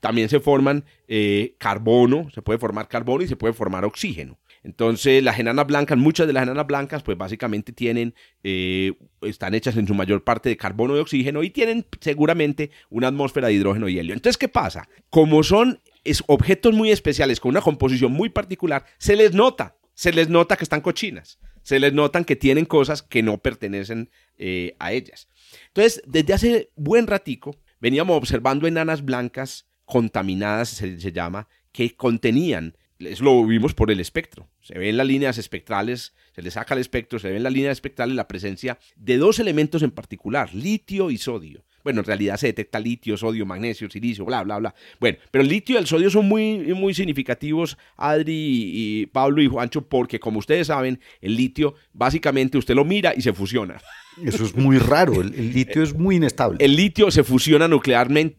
[0.00, 4.38] también se forman eh, carbono, se puede formar carbono y se puede formar oxígeno.
[4.62, 9.76] Entonces, las enanas blancas, muchas de las enanas blancas, pues básicamente tienen, eh, están hechas
[9.76, 13.88] en su mayor parte de carbono y oxígeno y tienen seguramente una atmósfera de hidrógeno
[13.88, 14.14] y helio.
[14.14, 14.88] Entonces, ¿qué pasa?
[15.10, 15.80] Como son
[16.28, 20.64] objetos muy especiales con una composición muy particular, se les nota, se les nota que
[20.64, 25.28] están cochinas, se les notan que tienen cosas que no pertenecen eh, a ellas.
[25.68, 33.24] Entonces, desde hace buen ratico, veníamos observando enanas blancas contaminadas, se llama, que contenían eso
[33.24, 34.48] lo vimos por el espectro.
[34.60, 38.14] Se ven las líneas espectrales, se le saca el espectro, se ven las líneas espectrales
[38.14, 41.64] la presencia de dos elementos en particular, litio y sodio.
[41.84, 44.74] Bueno, en realidad se detecta litio, sodio, magnesio, silicio, bla, bla, bla.
[44.98, 49.46] Bueno, pero el litio y el sodio son muy, muy significativos, Adri y Pablo y
[49.48, 53.80] Juancho, porque como ustedes saben, el litio básicamente usted lo mira y se fusiona.
[54.24, 56.64] Eso es muy raro, el, litio es muy inestable.
[56.64, 58.36] El litio se fusiona nuclearmente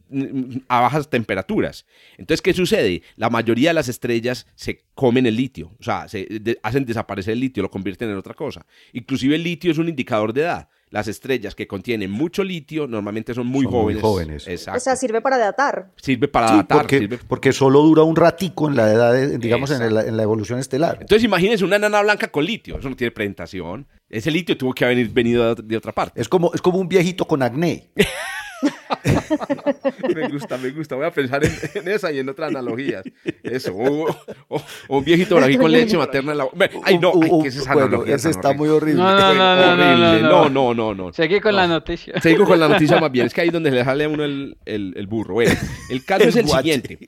[0.68, 1.86] a bajas temperaturas.
[2.18, 3.04] Entonces, ¿qué sucede?
[3.16, 6.28] La mayoría de las estrellas se comen el litio, o sea, se
[6.64, 8.66] hacen desaparecer el litio, lo convierten en otra cosa.
[8.94, 13.34] Inclusive el litio es un indicador de edad las estrellas que contienen mucho litio normalmente
[13.34, 14.02] son muy jóvenes.
[14.02, 14.48] jóvenes.
[14.48, 15.92] O sea, sirve para datar.
[15.98, 16.80] Sirve para datar.
[16.80, 20.60] Porque, porque solo dura un ratico en la edad, digamos, en la, en la, evolución
[20.60, 20.98] estelar.
[21.02, 22.78] Entonces imagínense una enana blanca con litio.
[22.78, 23.88] Eso no tiene presentación.
[24.10, 26.22] Ese litio tuvo que haber venido de otra parte.
[26.22, 27.90] Es como, es como un viejito con acné.
[30.16, 30.96] me gusta, me gusta.
[30.96, 33.04] Voy a pensar en, esa y en otras analogías.
[33.44, 33.74] Eso.
[33.76, 36.48] O, un viejito por aquí con leche materna en la
[36.84, 38.16] Ay, no, ay, ¿qué es esa analogía?
[38.16, 39.02] Ese está muy horrible.
[39.02, 40.22] No, no, no, horrible.
[40.22, 41.14] no, no, no, no.
[41.14, 42.20] Seguí con la noticia.
[42.22, 43.28] Seguí con la noticia más bien.
[43.28, 45.36] Es que ahí es donde le sale a uno el, el, el burro.
[45.36, 45.52] Bueno,
[45.90, 47.00] el caso es el siguiente.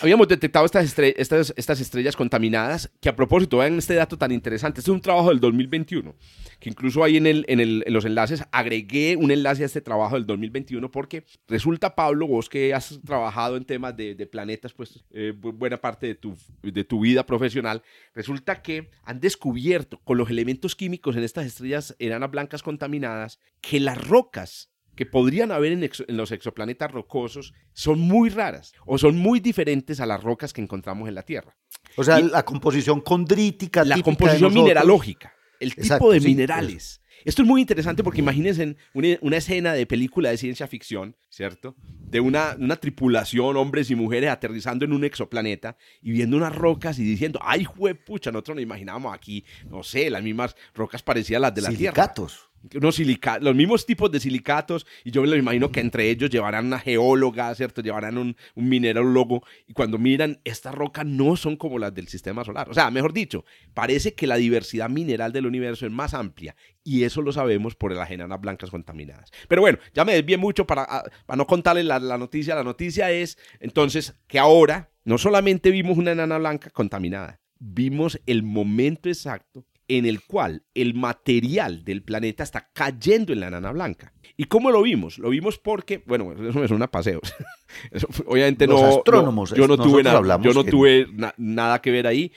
[0.00, 4.32] Habíamos detectado estas, estrellas, estas, estas estrellas contaminadas, que a propósito, vean este dato tan
[4.32, 4.80] interesante.
[4.80, 6.14] Este es un trabajo del 2021,
[6.58, 9.80] que incluso ahí en, el, en, el, en los enlaces agregué un enlace a este
[9.80, 14.72] trabajo del 2021 porque resulta, Pablo, vos que has trabajado en temas de, de planetas,
[14.72, 17.82] pues eh, buena parte de tu, de tu vida profesional,
[18.14, 23.80] resulta que han descubierto con los elementos químicos en estas estrellas enanas blancas contaminadas que
[23.80, 29.40] las rocas que podrían haber en, los exoplanetas rocosos son muy raras o son muy
[29.40, 31.56] diferentes a las rocas que encontramos en la Tierra.
[31.96, 33.84] O sea, la composición condrítica.
[33.84, 37.01] La composición mineralógica, el tipo de minerales.
[37.24, 41.76] Esto es muy interesante porque imagínense una, una, escena de película de ciencia ficción, ¿cierto?
[42.08, 46.98] De una, una, tripulación, hombres y mujeres aterrizando en un exoplaneta y viendo unas rocas
[46.98, 47.66] y diciendo, ay,
[48.04, 51.70] pucha, nosotros nos imaginábamos aquí, no sé, las mismas rocas parecidas a las de la
[51.70, 52.14] Tierra
[52.74, 56.30] unos silicatos, los mismos tipos de silicatos, y yo me lo imagino que entre ellos
[56.30, 57.82] llevarán una geóloga, ¿cierto?
[57.82, 62.44] Llevarán un, un minerólogo, y cuando miran, estas rocas no son como las del sistema
[62.44, 62.68] solar.
[62.70, 63.44] O sea, mejor dicho,
[63.74, 67.92] parece que la diversidad mineral del universo es más amplia, y eso lo sabemos por
[67.92, 69.30] las enanas blancas contaminadas.
[69.48, 72.54] Pero bueno, ya me desvié mucho para, ah, para no contarles la, la noticia.
[72.54, 78.42] La noticia es, entonces, que ahora no solamente vimos una enana blanca contaminada, vimos el
[78.42, 84.12] momento exacto en el cual el material del planeta está cayendo en la nana blanca.
[84.36, 85.18] ¿Y cómo lo vimos?
[85.18, 87.34] Lo vimos porque, bueno, eso me suena a paseos.
[88.26, 92.32] obviamente no, astrónomos, yo no tuve, nada, yo no tuve nada que ver ahí.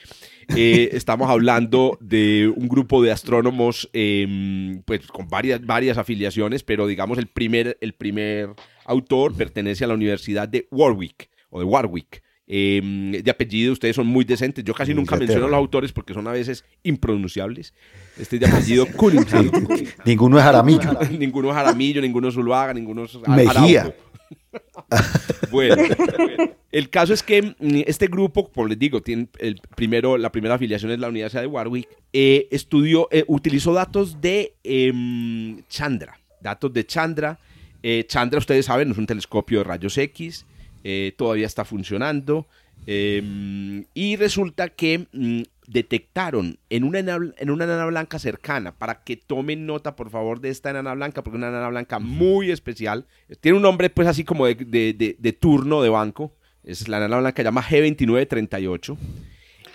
[0.54, 6.86] Eh, estamos hablando de un grupo de astrónomos em, pues, con varias, varias afiliaciones, pero
[6.86, 8.50] digamos el primer, el primer
[8.84, 12.22] autor pertenece a la Universidad de Warwick o de Warwick.
[12.48, 14.64] Em, de apellido, ustedes son muy decentes.
[14.64, 17.74] Yo casi nunca menciono a los autores porque son a veces impronunciables.
[18.18, 19.50] Este es de apellido Cunningham.
[20.04, 20.92] ninguno es Aramillo.
[21.18, 23.92] ninguno es Aramillo, ninguno es Zuluaga, ninguno es Mejía.
[25.50, 25.82] bueno,
[26.72, 30.54] el caso es que mm, este grupo, como les digo, tiene el primero, la primera
[30.54, 36.72] afiliación es la Universidad de Warwick, eh, estudió, eh, utilizó datos de em, Chandra, datos
[36.72, 37.38] de Chandra.
[37.82, 40.46] Eh, Chandra, ustedes saben, es un telescopio de rayos X
[40.88, 42.46] eh, todavía está funcionando.
[42.86, 49.02] Em, y resulta que mm, detectaron en una, enana, en una enana blanca cercana, para
[49.02, 52.52] que tomen nota por favor de esta enana blanca, porque es una enana blanca muy
[52.52, 53.04] especial.
[53.40, 56.36] Tiene un nombre pues así como de, turno de banco.
[56.62, 58.96] Es la enana blanca se llama G2938.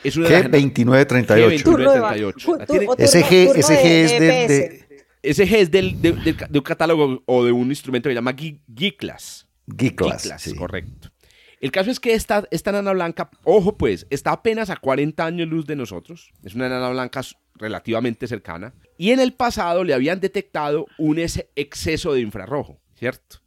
[0.05, 2.95] Es una G2938.
[2.97, 4.85] Ese G, ese G es de,
[5.23, 9.45] Ese G es del, de, un catálogo o de un instrumento que se llama G-Class.
[9.67, 10.53] G-Class.
[10.57, 11.00] correcto.
[11.61, 15.47] El caso es que esta, esta nana blanca, ojo pues, está apenas a 40 años
[15.47, 16.33] luz de nosotros.
[16.43, 17.21] Es una nana blanca
[17.53, 18.73] relativamente cercana.
[18.97, 23.37] Y en el pasado le habían detectado un exceso de infrarrojo, ¿cierto?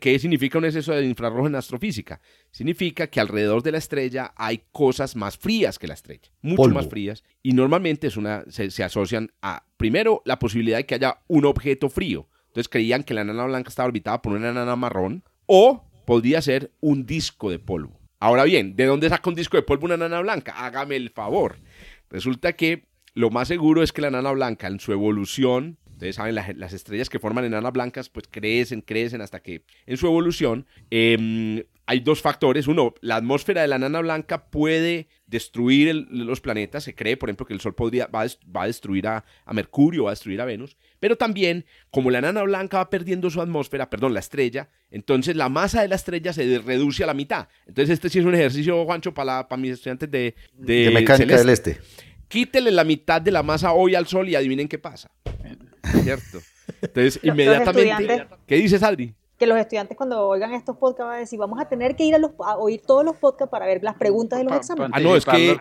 [0.00, 2.20] ¿Qué significa un exceso de infrarrojo en astrofísica?
[2.52, 6.88] Significa que alrededor de la estrella hay cosas más frías que la estrella, mucho más
[6.88, 11.18] frías, y normalmente es una, se, se, asocian a, primero, la posibilidad de que haya
[11.26, 12.28] un objeto frío.
[12.48, 16.72] Entonces creían que la nana blanca estaba orbitada por una nana marrón, o podría ser
[16.80, 18.00] un disco de polvo.
[18.18, 20.50] Ahora bien, ¿de dónde saca un disco de polvo una nana blanca?
[20.56, 21.58] Hágame el favor.
[22.08, 26.34] Resulta que lo más seguro es que la nana blanca en su evolución, ustedes saben,
[26.34, 31.62] las, estrellas que forman enanas blancas pues crecen, crecen hasta que en su evolución em,
[31.90, 32.68] hay dos factores.
[32.68, 36.84] Uno, la atmósfera de la nana blanca puede destruir los planetas.
[36.84, 40.12] Se cree, por ejemplo, que el Sol podría, va, a destruir a, Mercurio, va a
[40.12, 40.76] destruir a Venus.
[41.00, 45.48] Pero también, como la nana blanca va perdiendo su atmósfera, perdón, la estrella, entonces la
[45.48, 47.48] masa de la estrella se reduce a la mitad.
[47.66, 51.48] Entonces este sí es un ejercicio, Juancho, para, para mis estudiantes de, de, mecánica del
[51.48, 51.80] este.
[52.28, 55.10] Quítele la mitad de la masa hoy al Sol y adivinen qué pasa.
[56.04, 56.38] ¿Cierto?
[56.82, 58.28] Entonces, inmediatamente...
[58.46, 59.12] ¿Qué dices, Adri?
[59.40, 62.14] Que los estudiantes cuando oigan estos podcasts van a decir, vamos a tener que ir
[62.14, 64.90] a, los, oír todos los podcasts para ver las preguntas de los exámenes.
[64.92, 65.58] Ah, no, es que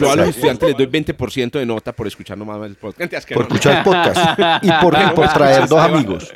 [0.00, 3.30] yo a los estudiantes les doy 20% de nota por escuchar nomás el podcast.
[3.30, 4.94] Por escuchar el podcast y por,
[5.34, 6.34] traer dos amigos.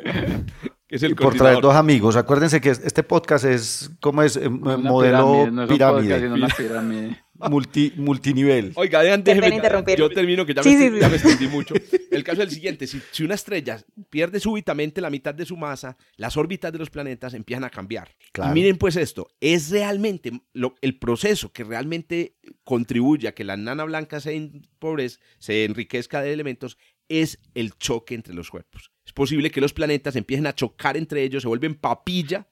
[0.91, 2.15] y por traer dos amigos.
[2.15, 4.37] Acuérdense que este podcast es, ¿cómo es?
[4.37, 7.17] Eh, modelo pirámide
[7.51, 8.72] multi, multinivel.
[8.75, 9.61] Oiga, déjame,
[9.96, 11.75] yo termino que ya, me, ya me extendí mucho.
[12.11, 13.79] El caso es el siguiente, si, si, una estrella
[14.11, 18.14] pierde súbitamente la mitad de su masa, las órbitas de los planetas empiezan a cambiar.
[18.37, 23.57] Y miren pues esto, es realmente lo, el proceso que realmente contribuye a que la
[23.57, 24.51] nana blanca se,
[25.38, 28.90] se enriquezca de elementos, es el choque entre los cuerpos.
[29.05, 32.49] Es posible que los planetas empiecen a chocar entre ellos, se vuelven papilla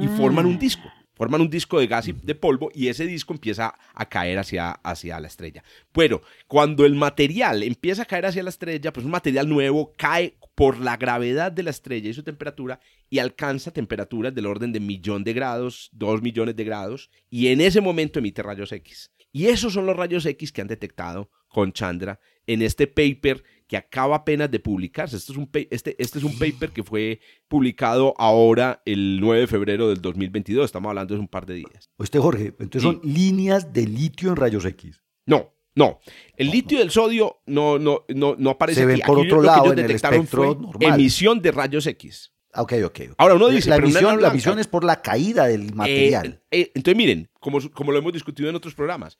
[0.00, 3.34] y forman un disco forman un disco de gas y de polvo y ese disco
[3.34, 5.62] empieza a caer hacia, hacia la estrella.
[5.92, 10.38] Bueno, cuando el material empieza a caer hacia la estrella, pues un material nuevo cae
[10.54, 14.80] por la gravedad de la estrella y su temperatura y alcanza temperaturas del orden de
[14.80, 19.10] millón de grados, dos millones de grados y en ese momento emite rayos X.
[19.32, 23.76] Y esos son los rayos X que han detectado con Chandra en este paper que
[23.76, 25.16] acaba apenas de publicarse.
[25.16, 29.46] Este es, un, este, este es un paper que fue publicado ahora el 9 de
[29.46, 30.64] febrero del 2022.
[30.64, 31.90] Estamos hablando de un par de días.
[31.98, 35.02] Oíste, Jorge, entonces son líneas de litio en rayos X.
[35.26, 36.00] No, no.
[36.36, 39.78] El litio del sodio no, no, no, no aparece Se ve por otro lado en
[39.78, 40.94] el espectro normal.
[40.94, 42.32] emisión de rayos X.
[42.54, 43.00] Ah, ok, ok.
[43.18, 46.42] Ahora uno dice, la, pero visión, la visión es por la caída del material.
[46.50, 49.18] Eh, eh, entonces miren, como, como lo hemos discutido en otros programas,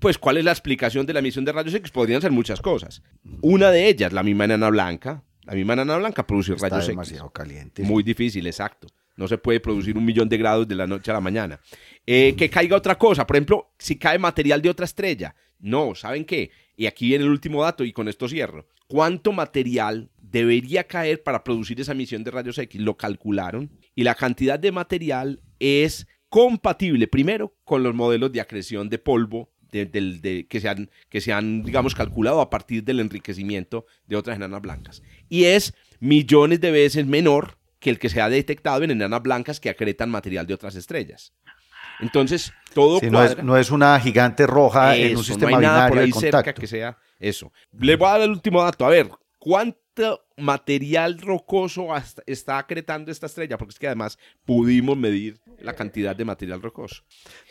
[0.00, 1.90] pues ¿cuál es la explicación de la emisión de rayos X?
[1.90, 3.02] Podrían ser muchas cosas.
[3.42, 7.26] Una de ellas, la misma enana blanca, la misma enana blanca produce Está rayos demasiado
[7.26, 7.32] X.
[7.32, 7.82] caliente.
[7.82, 8.88] Muy difícil, exacto.
[9.16, 11.60] No se puede producir un millón de grados de la noche a la mañana.
[12.06, 15.34] Eh, que caiga otra cosa, por ejemplo, si cae material de otra estrella.
[15.58, 16.50] No, ¿saben qué?
[16.74, 18.66] Y aquí viene el último dato y con esto cierro.
[18.86, 22.80] ¿Cuánto material debería caer para producir esa emisión de rayos X?
[22.80, 28.88] Lo calcularon y la cantidad de material es compatible primero con los modelos de acreción
[28.88, 33.86] de polvo de, que, se han, que se han, digamos, calculado a partir del enriquecimiento
[34.06, 35.02] de otras enanas blancas.
[35.28, 39.60] Y es millones de veces menor que el que se ha detectado en enanas blancas
[39.60, 41.32] que acretan material de otras estrellas.
[42.00, 45.62] Entonces, todo Sí, no, es, no es una gigante roja en un sistema no hay
[45.62, 46.60] nada por binario ahí de cerca contacto.
[46.60, 47.52] que sea eso.
[47.78, 48.86] Le voy a dar el último dato.
[48.86, 49.79] A ver, ¿cuánto
[50.36, 53.58] material rocoso hasta- está acretando esta estrella?
[53.58, 57.02] Porque es que además pudimos medir la cantidad de material rocoso.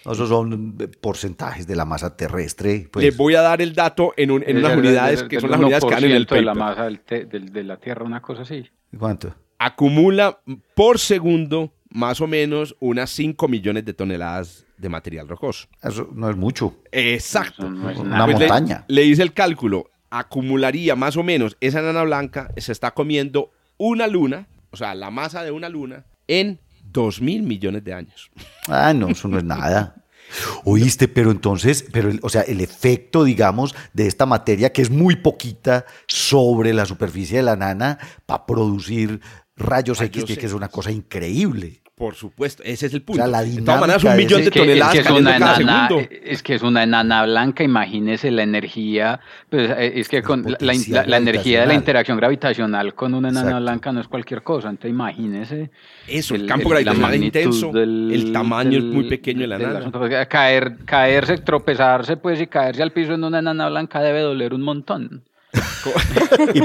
[0.06, 2.88] No, esos son porcentajes de la masa terrestre.
[2.92, 5.60] Pues, Les voy a dar el dato en, un- en unas unidades que son las
[5.60, 6.66] unidades que dan en el 1% de la paper.
[6.70, 8.66] masa del te- del- de la Tierra, una cosa así.
[8.98, 9.36] ¿Cuánto?
[9.60, 10.40] Acumula
[10.76, 15.68] por segundo más o menos unas 5 millones de toneladas de material rocoso.
[15.84, 16.76] Eso no es mucho.
[16.92, 17.64] Exacto.
[17.64, 18.26] Eso no es Una.
[18.26, 18.86] Pues le- montaña.
[18.88, 19.90] Le, hice el cálculo.
[20.10, 25.10] Acumularía más o menos esa enana blanca se está comiendo una luna, o sea, la
[25.12, 26.60] masa de una luna, en
[26.92, 28.32] 2 mil millones de años.
[28.68, 29.96] Ah, no, eso no es nada.
[30.64, 34.90] Oíste, pero entonces, pero el- o sea, el efecto, digamos, de esta materia que es
[34.90, 39.22] muy poquita sobre la superficie de la nana para producir
[39.56, 41.82] rayos, X, que, es una cosa increíble.
[42.00, 43.22] Por supuesto, ese es el O punto.
[43.22, 45.90] sea, la de todas maneras, un millón de toneladas es que es una enana,
[46.24, 50.52] es que es una enana blanca, imagínese la energía, pues eh, es que con la,
[50.52, 53.64] la- potencial la energía de la interacción gravitacional con una enana Exacto.
[53.64, 55.72] blanca no es cualquier cosa, entonces imagínese.
[56.08, 59.58] Eso, el, el- campo el- gravitacional intenso, del- el tamaño es muy pequeño de la
[59.58, 59.80] del nana.
[59.80, 64.22] asunto, porque Caer, caerse, tropezarse, pues, y caerse al piso en una enana blanca debe
[64.22, 65.24] doler un montón.
[66.54, 66.62] Y,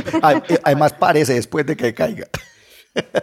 [0.62, 2.27] además parece después de que caiga.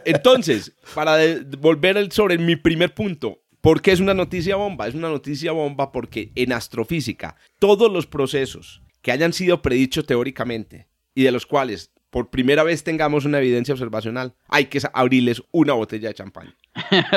[0.06, 1.18] Entonces, para
[1.60, 4.88] volver sobre mi primer punto, ¿por qué es una noticia bomba?
[4.88, 10.88] Es una noticia bomba porque en astrofísica todos los procesos que hayan sido predichos teóricamente
[11.16, 15.74] y de los cuales por primera vez tengamos una evidencia observacional, hay que abrirles una
[15.74, 16.54] botella de champán.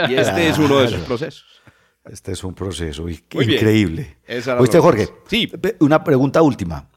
[0.09, 1.45] Y este es uno de esos procesos.
[2.05, 4.19] Este es un proceso increíble.
[4.59, 5.09] Oíste, Jorge.
[5.27, 5.51] Sí.
[5.81, 6.88] una pregunta última.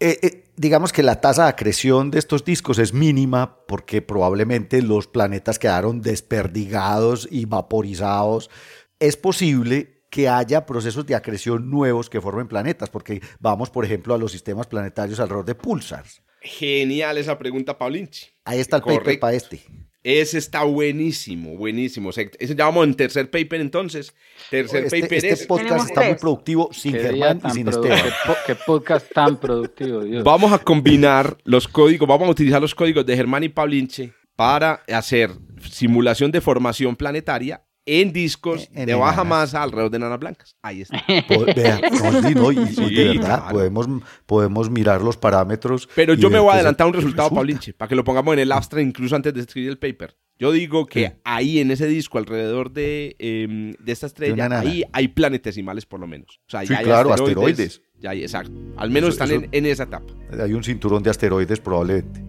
[0.00, 4.82] Eh, eh, digamos que la tasa de acreción de estos discos es mínima porque probablemente
[4.82, 8.50] los planetas quedaron desperdigados y vaporizados.
[8.98, 14.14] Es posible que haya procesos de acreción nuevos que formen planetas, porque vamos, por ejemplo,
[14.14, 16.22] a los sistemas planetarios alrededor de pulsars.
[16.40, 18.26] Genial esa pregunta, Paulinchi.
[18.44, 19.20] Ahí está el paper Correcto.
[19.20, 19.62] para este.
[20.08, 22.10] Ese está buenísimo, buenísimo.
[22.10, 24.14] O sea, ese ya vamos en tercer paper entonces.
[24.50, 25.46] Tercer Este, paper este es...
[25.46, 27.98] podcast está muy productivo sin Germán y tan sin Esteban.
[28.02, 30.22] qué po- Qué podcast tan productivo, Dios.
[30.22, 34.84] Vamos a combinar los códigos, vamos a utilizar los códigos de Germán y Pablinche para
[34.86, 35.30] hacer
[35.70, 40.56] simulación de formación planetaria en discos En de baja masa alrededor de enanas blancas.
[40.60, 41.02] Ahí está.
[41.56, 41.80] Vea,
[42.12, 43.48] no, sí, no, y- Sí, de verdad, claro.
[43.50, 43.86] podemos,
[44.26, 45.88] podemos mirar los parámetros.
[45.94, 47.40] Pero yo me voy a adelantar el un resultado, resulta.
[47.40, 50.16] Pablinche, para que lo pongamos en el abstract incluso antes de escribir el paper.
[50.38, 51.12] Yo digo que Sí.
[51.24, 54.60] ahí en ese disco, alrededor de, em, de esta estrella, enana.
[54.60, 56.40] ahí hay planetesimales por lo menos.
[56.46, 57.80] O sea, Sí, ya hay claro, asteroides.
[58.00, 58.52] Ya hay, exacto.
[58.76, 60.12] Al menos Eso- están eso- en, en esa etapa.
[60.38, 62.20] Hay un cinturón de asteroides probablemente.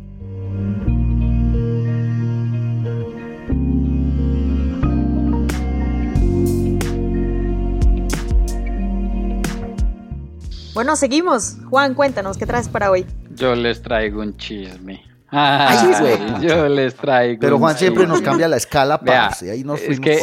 [10.77, 11.57] Bueno, seguimos.
[11.71, 13.03] Juan, cuéntanos, ¿qué traes para hoy?
[13.31, 15.03] Yo les traigo un chisme.
[15.29, 17.39] Ah, yo les traigo.
[17.41, 19.51] Pero Juan siempre nos cambia la escala, parce.
[19.51, 20.15] Ahí nos es que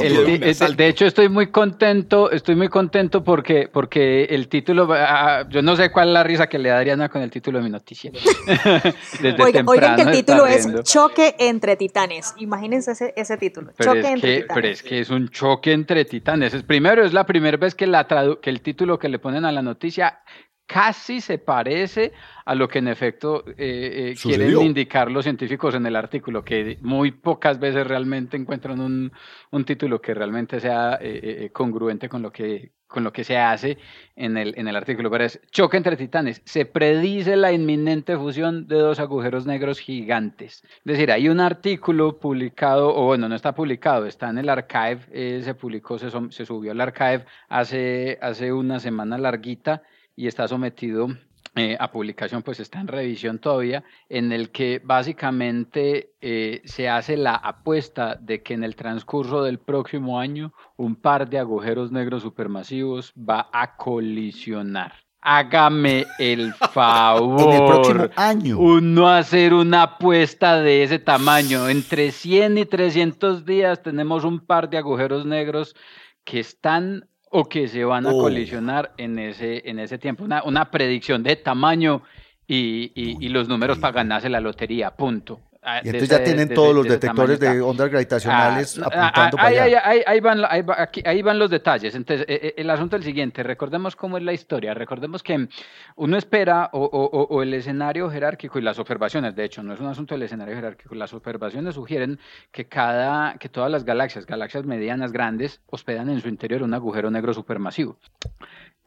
[0.77, 5.61] de hecho estoy muy contento, estoy muy contento porque, porque el título, ah, ah, yo
[5.63, 7.71] no sé cuál es la risa que le da Adriana con el título de mi
[7.71, 8.13] noticia.
[9.41, 12.35] oigan, que el título es Choque entre titanes.
[12.39, 13.73] Imagínense ese, ese título.
[13.79, 14.55] choque entre titanes.
[14.55, 16.55] Pero es que es un choque entre titanes.
[16.55, 18.07] Es, primero, es la primera vez que, la
[18.41, 20.21] que el título que le ponen a la noticia
[20.67, 22.13] casi se parece
[22.45, 26.79] a lo que en efecto eh, eh, quieren indicar los científicos en el artículo, que
[26.83, 29.13] muy pocas veces realmente encuentran un,
[29.51, 33.77] un título que realmente sea eh, congruente con lo que con lo que se hace
[34.15, 36.43] en el, en el artículo, pero es choque entre titanes.
[36.45, 40.63] Se predice la inminente fusión de dos agujeros negros gigantes.
[40.63, 45.43] Es decir, hay un artículo publicado, o bueno, no está publicado, está en el archive,
[45.43, 49.83] se publicó, se, se, subió al archive hace, hace una semana larguita
[50.17, 51.09] y está sometido
[51.57, 57.17] eh, a publicación, pues está en revisión todavía, en el que básicamente eh, se hace
[57.17, 62.23] la apuesta de que en el transcurso del próximo año un par de agujeros negros
[62.23, 64.95] supermasivos va a colisionar.
[65.21, 67.41] Hágame el favor.
[67.45, 68.59] En el próximo año.
[68.59, 71.69] Uno hacer una apuesta de ese tamaño.
[71.69, 75.77] Entre 100 y 300 días tenemos un par de agujeros negros
[76.25, 78.21] que están o que se van a oh.
[78.21, 80.23] colisionar en ese, en ese tiempo.
[80.23, 82.03] Una, una predicción de tamaño
[82.47, 85.41] y, y, y los números para ganarse la lotería, punto.
[85.67, 89.49] Ah, y entonces ya tienen todos los detectores de ondas gravitacionales ah, ah, apuntando para
[89.49, 89.83] allá.
[90.07, 91.95] Ahí, van, ahí, van, los detalles.
[91.95, 93.43] Entonces, eh, eh, el asunto es el siguiente.
[93.43, 94.75] Recordemos cómo es la historia.
[94.75, 95.49] Recordemos que
[95.97, 99.81] uno espera, o, o, o, el escenario jerárquico y las observaciones, de hecho, no es
[99.81, 102.19] un asunto del escenario jerárquico, las observaciones sugieren
[102.53, 107.11] que, cada, que todas las galaxias, galaxias medianas grandes, hospedan en su interior un agujero
[107.11, 107.97] negro supermasivo.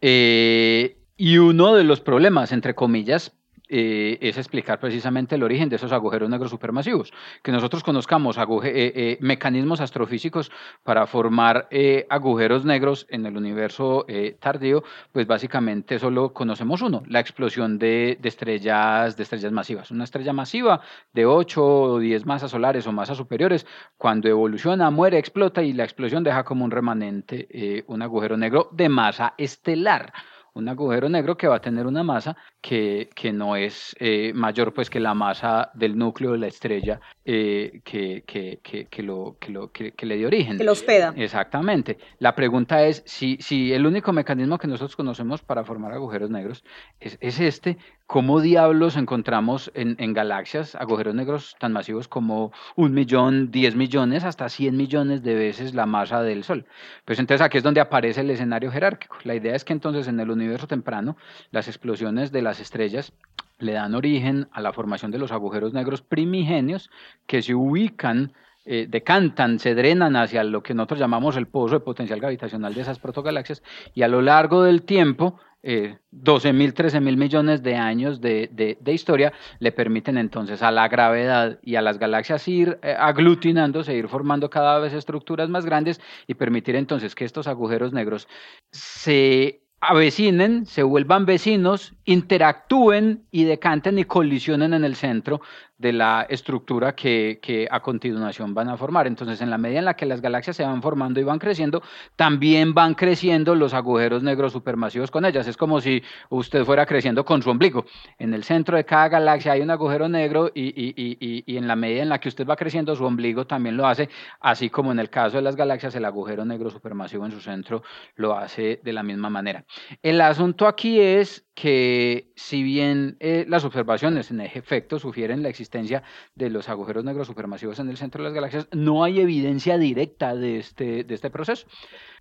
[0.01, 3.34] Eh, y uno de los problemas, entre comillas,
[3.70, 7.11] eh, es explicar precisamente el origen de esos agujeros negros supermasivos.
[7.43, 10.51] Que nosotros conozcamos eh, eh, mecanismos astrofísicos
[10.84, 11.68] para formar
[12.09, 14.05] agujeros negros en el universo
[14.39, 19.91] tardío, pues básicamente solo conocemos uno, la explosión de, estrellas, de estrellas masivas.
[19.91, 20.82] Una estrella masiva
[21.13, 23.65] de 8 o 10 masas solares o masas superiores,
[23.97, 28.89] cuando evoluciona, muere, explota y la explosión deja como un remanente un agujero negro de
[28.89, 30.13] masa estelar
[30.58, 34.74] un agujero negro que va a tener una masa que, que no es eh, mayor
[34.74, 39.51] pues que la masa del núcleo de la estrella eh, que, que, que, lo, que,
[39.51, 40.58] lo, que, le dio origen.
[40.58, 41.14] Que lo hospeda.
[41.16, 41.97] Exactamente.
[42.20, 46.64] La pregunta es si, si el único mecanismo que nosotros conocemos para formar agujeros negros
[46.99, 47.78] es, es este,
[48.08, 54.49] ¿cómo diablos encontramos en, galaxias agujeros negros tan masivos como un millón, diez millones, hasta
[54.49, 56.66] cien millones de veces la masa del Sol?
[57.05, 59.18] Pues entonces aquí es donde aparece el escenario jerárquico.
[59.24, 61.18] La idea es que entonces en el universo temprano
[61.51, 63.12] las explosiones de las estrellas
[63.60, 66.89] le dan origen a la formación de los agujeros negros primigenios
[67.26, 68.34] que se ubican
[68.70, 72.82] eh, decantan, se drenan hacia lo que nosotros llamamos el pozo de potencial gravitacional de
[72.82, 77.76] esas protogalaxias y a lo largo del tiempo eh, 12 mil, 13 mil millones de
[77.76, 82.80] años de, de, historia le permiten entonces a la gravedad y a las galaxias ir
[82.84, 87.91] eh, aglutinándose, ir formando cada vez estructuras más grandes y permitir entonces que estos agujeros
[87.91, 88.28] negros
[88.72, 95.41] se avecinen, se vuelvan vecinos, interactúen y decanten y colisionen en el centro
[95.78, 99.07] de la estructura que, que, a continuación van a formar.
[99.07, 101.84] Entonces, en la medida en la que las galaxias se van formando y van creciendo,
[102.15, 105.47] también van creciendo los agujeros negros supermasivos con ellas.
[105.47, 107.86] Es como si usted fuera creciendo con su ombligo.
[108.17, 111.67] En el centro de cada galaxia hay un agujero negro y, y, y, y en
[111.67, 114.09] la medida en la que usted va creciendo, su ombligo también lo hace,
[114.39, 117.84] así como en el caso de las galaxias, el agujero negro supermasivo en su centro
[118.15, 119.65] lo hace de la misma manera.
[120.01, 126.03] El asunto aquí es que si bien eh, las observaciones en efecto sugieren la existencia
[126.36, 130.36] de los agujeros negros supermasivos en el centro de las galaxias, no hay evidencia directa
[130.36, 131.66] de este, de este proceso.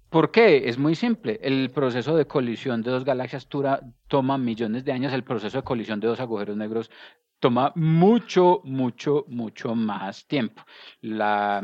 [0.09, 0.71] ¿Por qué?
[0.71, 1.39] Es muy simple.
[1.43, 3.47] El proceso de colisión de dos galaxias
[4.09, 6.91] toma millones de años, el proceso de colisión de dos agujeros negros
[7.39, 10.65] toma mucho, mucho, mucho más tiempo.
[11.03, 11.61] La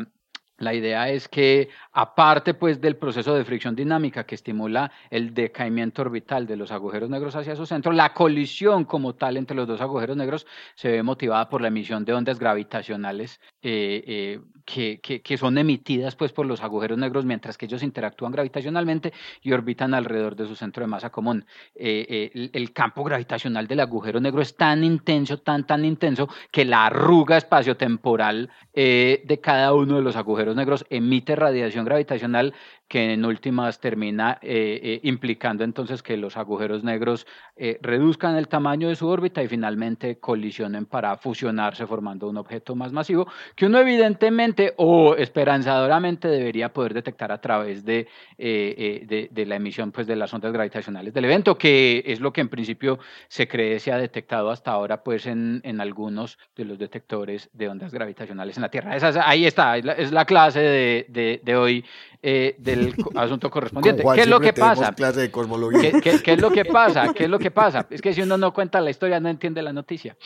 [0.62, 6.02] la idea es que, aparte pues, del proceso de fricción dinámica que estimula el decaimiento
[6.02, 9.80] orbital de los agujeros negros hacia su centro, la colisión como tal entre los dos
[9.80, 10.46] agujeros negros
[10.76, 16.14] se ve motivada por la emisión de ondas gravitacionales eh, eh, que, que, son emitidas
[16.14, 20.54] pues, por los agujeros negros mientras que ellos interactúan gravitacionalmente y orbitan alrededor de su
[20.54, 21.44] centro de masa común.
[21.74, 26.64] Eh, el, el, campo gravitacional del agujero negro es tan intenso, tan, tan intenso, que
[26.64, 32.54] la arruga espaciotemporal de cada uno de los agujeros negros emite radiación gravitacional
[32.88, 37.26] que en últimas termina eh, eh, implicando entonces que los agujeros negros
[37.56, 42.74] eh, reduzcan el tamaño de su órbita y finalmente colisionen para fusionarse formando un objeto
[42.74, 43.26] más masivo
[43.56, 50.06] que uno evidentemente o esperanzadoramente debería poder detectar a través de, de, la emisión pues,
[50.06, 52.98] de las ondas gravitacionales del evento, que es lo que en principio
[53.28, 57.68] se cree se ha detectado hasta ahora pues, en, en algunos de los detectores de
[57.68, 58.96] ondas gravitacionales en la Tierra.
[58.96, 61.84] Esa, ahí está, es la, clase de, de hoy
[62.22, 64.04] del asunto correspondiente.
[64.14, 64.92] ¿Qué es lo que pasa?
[64.92, 66.00] Clase de cosmología.
[66.00, 67.12] ¿Qué, es lo que pasa?
[67.14, 67.86] ¿Qué es lo que pasa?
[67.90, 70.16] Es que si uno no cuenta la historia, no entiende la noticia.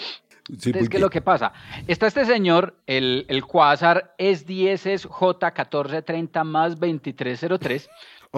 [0.48, 1.52] Entonces, ¿qué es lo que pasa?
[1.88, 7.88] Está este señor, el, el Quasar S10 J1430 más 2303,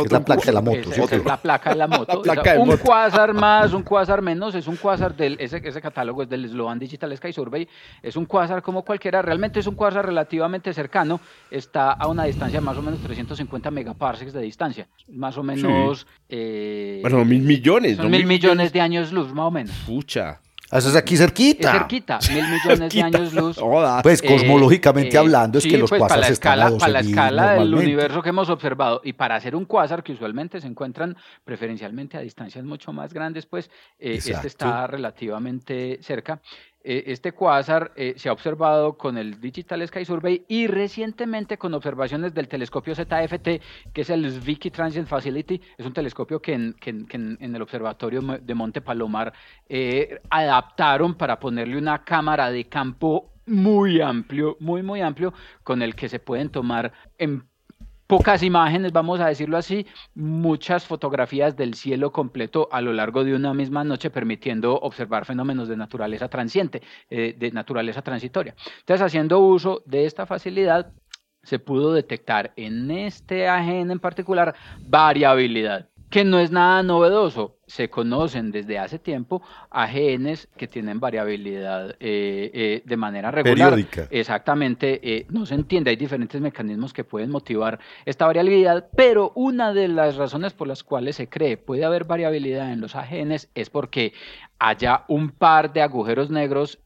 [0.05, 0.91] es la placa de la moto.
[0.91, 2.23] Es, la placa de la moto.
[2.59, 6.49] un quasar más, un quasar menos, es un quasar del, ese, ese catálogo es del
[6.49, 7.69] Sloan Digital Sky Survey,
[8.03, 11.21] es un quasar como cualquiera, realmente es un quasar relativamente cercano,
[11.51, 16.07] está a una distancia de más o menos 350 megaparsecs de distancia, más o menos...
[16.29, 17.97] Eh, bueno, mil millones.
[17.97, 19.75] Son mil, millones de años luz, más o menos.
[19.87, 20.41] Pucha.
[20.71, 21.73] Eso es aquí cerquita.
[21.73, 23.59] Es cerquita, mil millones de años luz.
[24.03, 27.53] Pues eh, cosmológicamente eh, hablando, es que los pues, para la escala, Para la escala
[27.55, 32.19] del universo que hemos observado y para hacer un cuásar que usualmente se encuentran preferencialmente
[32.19, 36.41] a distancias mucho más grandes, pues eh, este está relativamente cerca.
[36.85, 41.75] Eh, este cuásar eh, se ha observado con el Digital Sky Survey y recientemente con
[41.75, 43.49] observaciones del telescopio ZFT,
[43.93, 48.81] que es el Zwicky Transient Facility, es un telescopio que en, el observatorio de Monte
[48.81, 49.33] Palomar
[49.69, 55.33] eh, adaptaron para ponerle una cámara de campo muy amplio, muy, muy amplio,
[55.65, 57.48] con el que se pueden tomar en
[58.09, 63.35] pocas imágenes, vamos a decirlo así, muchas fotografías del cielo completo a lo largo de
[63.35, 68.57] una misma noche, permitiendo observar fenómenos de naturaleza transiente, eh, de naturaleza transitoria.
[68.81, 70.91] Entonces, haciendo uso de esta facilidad,
[71.43, 77.58] se pudo detectar en este AGN en particular variabilidad que no es nada novedoso.
[77.69, 79.41] Se conocen desde hace tiempo
[79.71, 83.71] a genes que tienen variabilidad eh, eh, de manera regular.
[83.71, 84.09] Periódica.
[84.11, 89.73] Exactamente, eh, no se entiende, hay diferentes mecanismos que pueden motivar esta variabilidad, pero una
[89.73, 93.71] de las razones por las cuales se cree puede haber variabilidad en los AGNs es
[93.71, 94.13] porque
[94.59, 96.81] haya un par de agujeros negros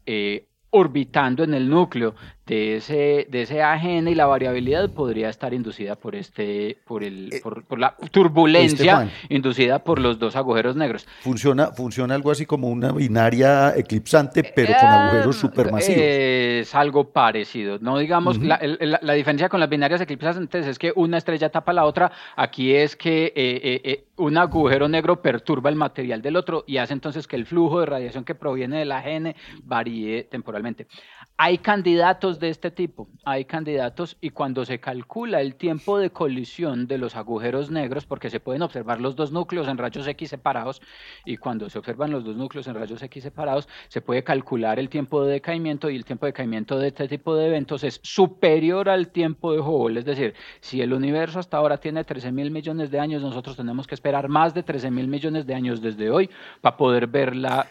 [0.70, 2.14] orbitando en el núcleo
[2.46, 7.32] de ese, de ese AGN y la variabilidad podría estar inducida por, este, por, el,
[7.32, 11.06] eh, por, la turbulencia inducida por los dos agujeros negros.
[11.20, 16.02] Funciona, funciona algo así como una binaria eclipsante, pero con agujeros supermasivos.
[16.02, 17.78] Es algo parecido.
[17.80, 21.84] No digamos, la, la, diferencia con las binarias eclipsantes es que una estrella tapa la
[21.84, 22.10] otra.
[22.36, 26.92] Aquí es que eh, eh, un agujero negro perturba el material del otro y hace
[26.92, 29.34] entonces que el flujo de radiación que proviene del AGN
[29.64, 30.86] varíe temporalmente.
[31.38, 36.86] Hay candidatos de este tipo, hay candidatos y cuando se calcula el tiempo de colisión
[36.86, 40.82] de los agujeros negros, porque se pueden observar los dos núcleos en rayos X separados,
[41.24, 44.88] y cuando se observan los dos núcleos en rayos X separados, se puede calcular el
[44.88, 48.88] tiempo de decaimiento y el tiempo de decaimiento de este tipo de eventos es superior
[48.88, 52.90] al tiempo de Hubble, es decir, si el universo hasta ahora tiene 13 mil millones
[52.90, 56.30] de años, nosotros tenemos que esperar más de 13 mil millones de años desde hoy
[56.60, 57.66] para poder ver la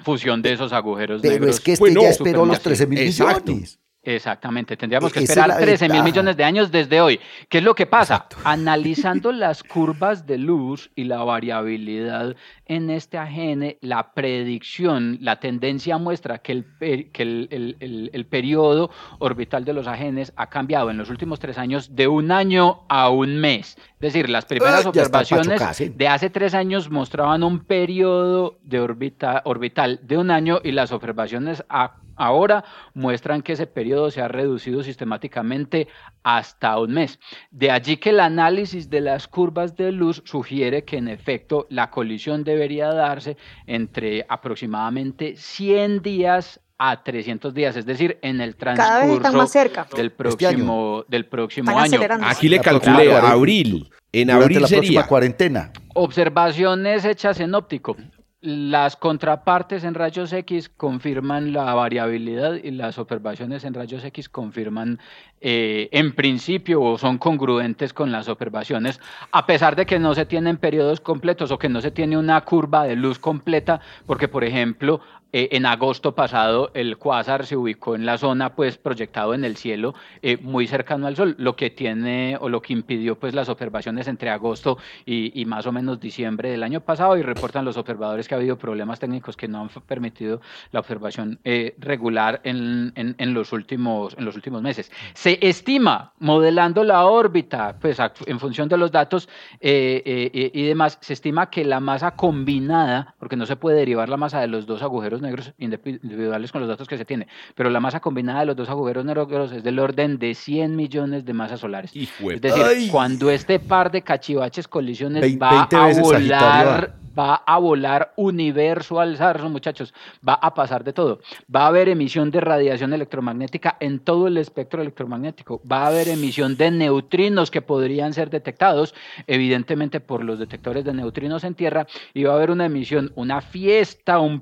[0.00, 1.56] fusión de esos agujeros Pero negros.
[1.56, 3.78] es que este ya esperó los 13 mil millones.
[4.02, 7.18] Exactamente, tendríamos que esperar 13 mil millones de años desde hoy.
[7.48, 8.26] ¿Qué es lo que pasa?
[8.44, 12.36] Analizando las curvas de luz y la variabilidad
[12.66, 19.64] en este AGN, la predicción, la tendencia muestra que el, que el, el, periodo orbital
[19.64, 23.36] de los AGNs ha cambiado en los últimos tres años de un año a un
[23.40, 23.76] mes.
[23.94, 25.60] Es decir, las primeras observaciones
[25.96, 30.92] de hace tres años mostraban un periodo de órbita, orbital de un año y las
[30.92, 32.64] observaciones a ahora
[32.94, 35.88] muestran que ese periodo se ha reducido sistemáticamente
[36.22, 37.18] hasta un mes.
[37.50, 41.90] De allí que el análisis de las curvas de luz sugiere que en efecto la
[41.90, 49.32] colisión debería darse entre aproximadamente 100 días a 300 días, es decir, en el transcurso
[49.32, 49.86] más cerca.
[49.96, 52.00] del este próximo, del próximo año.
[52.22, 53.90] Aquí le calculé abril.
[54.12, 54.80] En abril la sería.
[54.80, 55.72] próxima cuarentena.
[55.94, 57.96] Observaciones hechas en óptico.
[58.40, 65.00] Las contrapartes en rayos X confirman la variabilidad y las observaciones en rayos X confirman
[65.40, 69.00] eh, en principio o son congruentes con las observaciones,
[69.32, 72.40] a pesar de que no se tienen periodos completos o que no se tiene una
[72.42, 75.00] curva de luz completa, porque por ejemplo
[75.30, 79.58] eh, en agosto pasado el cuásar se ubicó en la zona pues proyectado en el
[79.58, 83.50] cielo eh, muy cercano al sol, lo que tiene o lo que impidió pues las
[83.50, 88.26] observaciones entre agosto y, más o menos diciembre del año pasado y reportan los observadores
[88.26, 90.40] que ha habido problemas técnicos que no han permitido
[90.72, 94.90] la observación eh, regular en, en, los últimos, en los últimos meses.
[95.12, 99.28] Se estima, modelando la órbita, pues en función de los datos
[99.60, 104.40] y demás, se estima que la masa combinada, porque no se puede derivar la masa
[104.40, 108.00] de los dos agujeros negros individuales con los datos que se tiene, pero la masa
[108.00, 111.92] combinada de los dos agujeros negros es del orden de 100 millones de masas solares.
[111.94, 119.00] es decir, cuando este par de cachivaches colisiones va a volar va a volar universo
[119.00, 119.92] al zarzo, muchachos.
[120.26, 121.20] Va a pasar de todo.
[121.54, 125.60] Va a haber emisión de radiación electromagnética en todo el espectro electromagnético.
[125.70, 128.94] Va a haber emisión de neutrinos que podrían ser detectados,
[129.26, 131.86] evidentemente, por los detectores de neutrinos en Tierra.
[132.14, 134.40] Y va a haber una emisión, una fiesta, un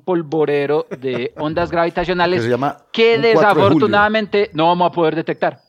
[1.01, 2.49] de ondas gravitacionales
[2.93, 5.66] que desafortunadamente no vamos a poder detectar.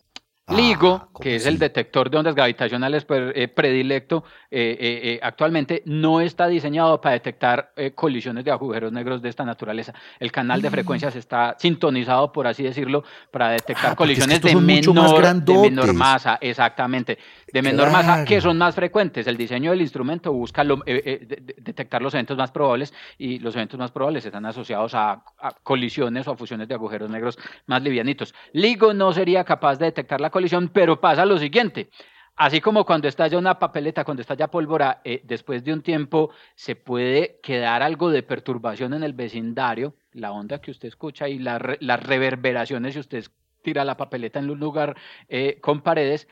[0.49, 5.83] LIGO, ah, que es el detector de ondas gravitacionales pues, eh, predilecto eh, eh, actualmente,
[5.85, 9.93] no está diseñado para detectar colisiones de agujeros negros de esta naturaleza.
[10.19, 10.71] El canal de mm.
[10.71, 16.37] frecuencias está sintonizado, por así decirlo, para detectar ah, colisiones de menor, de menor masa,
[16.39, 17.17] exactamente,
[17.51, 19.27] de menor masa, que son más frecuentes.
[19.27, 24.25] El diseño del instrumento busca detectar los eventos más probables y los eventos más probables
[24.25, 28.33] están asociados a, a colisiones o a fusiones de agujeros negros más livianitos.
[28.53, 31.89] LIGO no sería capaz de detectar la colisión, pero pasa lo siguiente.
[32.35, 36.75] Así como cuando estalla una papeleta, cuando estalla pólvora, eh, después de un tiempo se
[36.75, 42.03] puede quedar algo de perturbación en el vecindario, la onda que usted escucha y las
[42.03, 43.25] reverberaciones si usted
[43.63, 44.95] tira la papeleta en un lugar
[45.27, 46.27] eh, con paredes,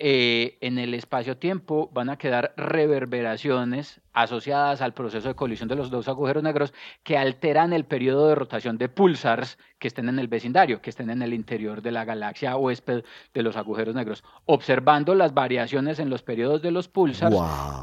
[0.00, 5.90] eh, en el espacio-tiempo van a quedar reverberaciones asociadas al proceso de colisión de los
[5.90, 6.72] dos agujeros negros
[7.02, 11.10] que alteran el periodo de rotación de pulsars que estén en el vecindario, que estén
[11.10, 14.22] en el interior de la galaxia huésped de los agujeros negros.
[14.44, 17.36] Observando las variaciones en los periodos de los pulsars,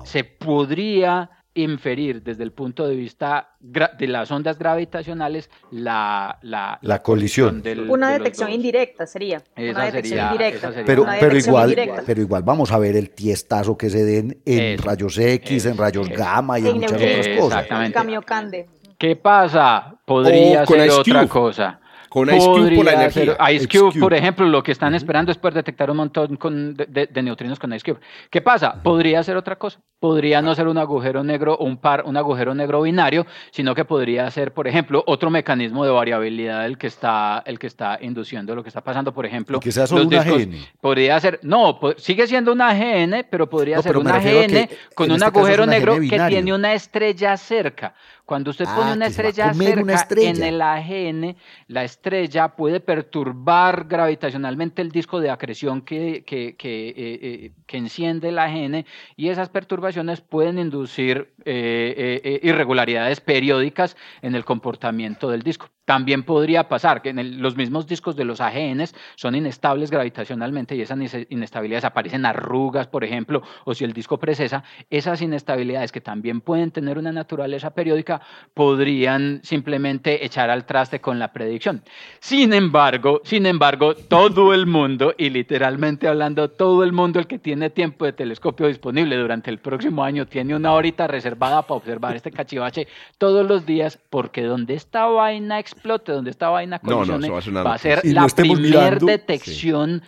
[0.05, 7.01] se podría inferir desde el punto de vista de las ondas gravitacionales la, la, la,
[7.01, 7.63] colisión.
[7.87, 9.41] una detección indirecta sería.
[9.57, 10.71] una detección indirecta.
[10.85, 11.75] Pero, pero, igual,
[12.05, 16.09] pero igual vamos a ver el tiestazo que se den en rayos X, en rayos
[16.09, 17.63] gamma y en muchas otras cosas.
[17.63, 18.67] Exactamente.
[18.97, 19.95] ¿Qué pasa?
[20.05, 21.79] Podría ser otra cosa.
[22.15, 23.37] Con Ice Cube por la energía.
[23.51, 26.37] Ice Cube, por ejemplo, lo que están esperando es poder detectar un montón
[26.73, 27.99] de, neutrinos con Ice Cube.
[28.29, 28.81] ¿Qué pasa?
[28.81, 29.81] Podría ser otra cosa.
[29.99, 34.31] Podría no ser un agujero negro un par, un agujero negro binario, sino que podría
[34.31, 38.63] ser, por ejemplo, otro mecanismo de variabilidad el que está, el que está induciendo lo
[38.63, 39.13] que está pasando.
[39.13, 40.55] Por ejemplo, que sea solo un AGN.
[40.79, 45.25] Podría ser, no, sigue siendo un AGN, pero podría ser un AGN con un este
[45.25, 47.93] agujero negro que tiene una estrella cerca.
[48.25, 51.35] Cuando usted pone ah, una estrella cerca en el AGN,
[51.67, 57.77] la estrella puede perturbar gravitacionalmente el disco de acreción que, que, que, eh, eh, que
[57.77, 58.83] enciende el AGN
[59.15, 65.69] y esas perturbaciones pueden inducir eh, irregularidades periódicas en el comportamiento del disco.
[65.85, 70.97] También podría pasar que los mismos discos de los AGNs son inestables gravitacionalmente y esas
[71.29, 76.71] inestabilidades aparecen arrugas, por ejemplo, o si el disco precesa, esas inestabilidades que también pueden
[76.71, 78.21] tener una naturaleza periódica
[78.53, 81.83] podrían simplemente echar al traste con la predicción.
[82.19, 87.37] Sin embargo, sin embargo, todo el mundo, y literalmente hablando, todo el mundo el que
[87.37, 92.15] tiene tiempo de telescopio disponible durante el próximo año tiene una horita reservada para observar
[92.15, 97.73] este cachivache todos los días, porque donde esta vaina explote, donde esta vaina colisione, va,
[97.73, 100.01] a ser la primera detección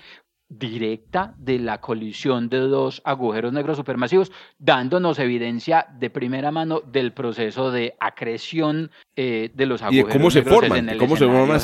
[0.49, 7.11] directa de la colisión de dos agujeros negros supermasivos, dándonos evidencia de primera mano del
[7.11, 11.26] proceso de acreción eh, de los agujeros ¿Y de cómo se forman, en cómo se
[11.26, 11.59] forman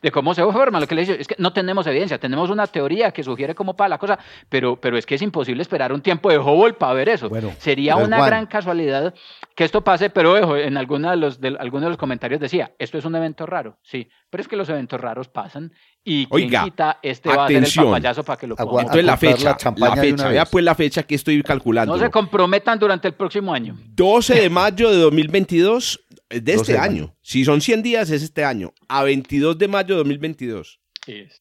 [0.00, 0.80] de cómo se forman.
[0.80, 3.76] Lo que le digo es que no tenemos evidencia, tenemos una teoría que sugiere cómo
[3.76, 4.18] para la cosa,
[4.48, 7.30] pero, pero es que es imposible esperar un tiempo de Hubble para ver eso.
[7.58, 9.14] Sería una gran casualidad
[9.56, 12.98] que esto pase, pero en alguno de los, de, algunos de los comentarios decía, esto
[12.98, 15.72] es un evento raro, sí, pero es que los eventos raros pasan
[16.04, 18.82] y Oiga, quita este va a ser el papayazo para que lo ponga.
[18.82, 21.96] Entonces la fecha, la, fecha, vea pues la fecha que estoy calculando.
[21.96, 23.78] No se comprometan durante el próximo año.
[23.94, 27.16] 12 de mayo de 2022, de este año.
[27.22, 30.80] Si son 100 días es este año, a 22 de mayo de 2022.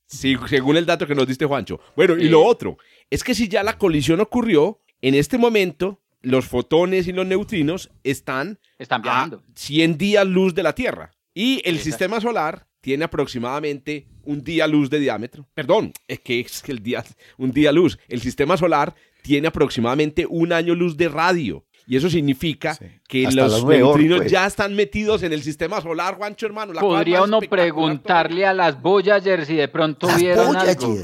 [0.05, 1.82] Sí, según el dato que nos diste Juancho.
[1.97, 2.78] Bueno, y lo otro,
[3.09, 7.91] es que si ya la colisión ocurrió, en este momento los fotones y los neutrinos
[8.03, 9.38] están, están viajando.
[9.38, 11.11] a 100 días luz de la Tierra.
[11.34, 15.47] Y el sistema solar tiene aproximadamente un día luz de diámetro.
[15.53, 17.03] Perdón, es que es el día,
[17.38, 17.99] un día luz.
[18.07, 21.65] El sistema solar tiene aproximadamente un año luz de radio.
[21.88, 24.32] Y eso significa que los neutrinos pues.
[24.32, 26.73] ya están metidos en el sistema solar, Juancho hermano.
[26.80, 31.03] Podría uno preguntarle a las Voyager si de pronto vieron algo.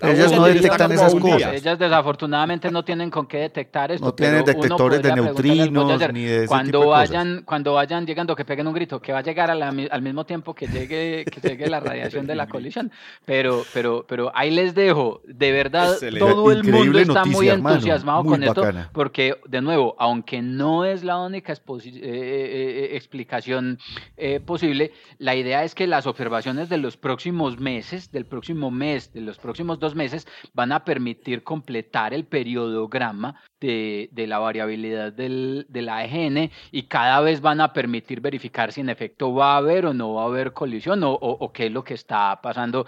[0.00, 1.54] Ellas no detectan esas cosas.
[1.54, 4.06] Ellas desafortunadamente no tienen con qué detectar esto.
[4.06, 8.34] No tienen detectores de neutrinos ni de ese cuando tipo de vayan, Cuando vayan llegando,
[8.34, 11.68] que peguen un grito, que va a llegar al mismo tiempo que llegue, que llegue
[11.68, 12.90] la radiación de la colisión.
[13.24, 18.42] Pero, pero, pero ahí les dejo, de verdad, todo el mundo está muy entusiasmado con
[18.42, 18.62] esto,
[18.92, 23.78] porque, de nuevo, aunque no es la única eh, eh, eh, explicación
[24.44, 29.20] posible, la idea es que las observaciones de los próximos meses, del próximo mes, de
[29.20, 35.66] los próximos dos meses, van a permitir completar el periodograma de, de la variabilidad del,
[35.68, 39.56] de la AGN y cada vez van a permitir verificar si en efecto va a
[39.58, 42.86] haber o no va a haber colisión o, o, qué es lo que está pasando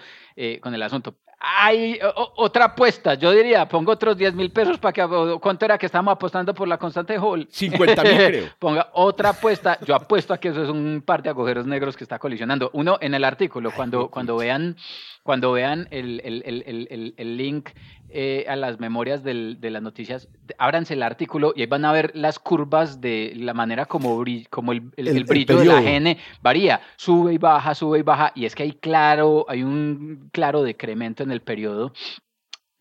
[0.60, 1.16] con el asunto.
[1.44, 1.98] Hay
[2.36, 6.12] otra apuesta, yo diría, pongo otros 10 mil pesos para que, ¿cuánto era que estamos
[6.12, 7.48] apostando por la constante Hall?
[7.50, 8.48] 50 mil creo.
[8.60, 12.04] Ponga otra apuesta, yo apuesto a que eso es un par de agujeros negros que
[12.04, 12.70] está colisionando.
[12.74, 14.76] Uno, en el artículo, cuando, cuando vean,
[15.24, 17.70] cuando vean el, el, el, el link
[18.14, 21.92] eh, a las memorias del, de las noticias, ábranse el artículo y ahí van a
[21.92, 26.80] ver las curvas de la manera como, como el, el, brillo de la GN varía,
[26.96, 31.22] sube y baja, sube y baja, y es que hay claro, hay un claro decremento
[31.22, 31.92] en el periodo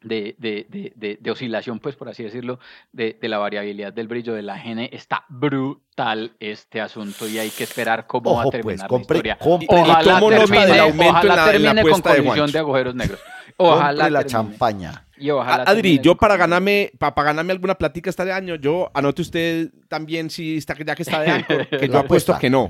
[0.01, 2.59] de, de, de, de, oscilación, pues por así decirlo,
[2.91, 4.89] de, la variabilidad del brillo de la GN.
[4.91, 9.37] Está brutal este asunto y hay que esperar cómo va a pues, terminar la historia.
[9.39, 13.19] ojalá termine, ojalá termine con colisión de agujeros negros.
[13.57, 15.05] Ojalá la champaña.
[15.65, 20.57] Adri, yo para ganarme, para, ganarme alguna platica este año, yo anote usted también si
[20.57, 22.67] está ya que está de año, que yo apuesto a que no.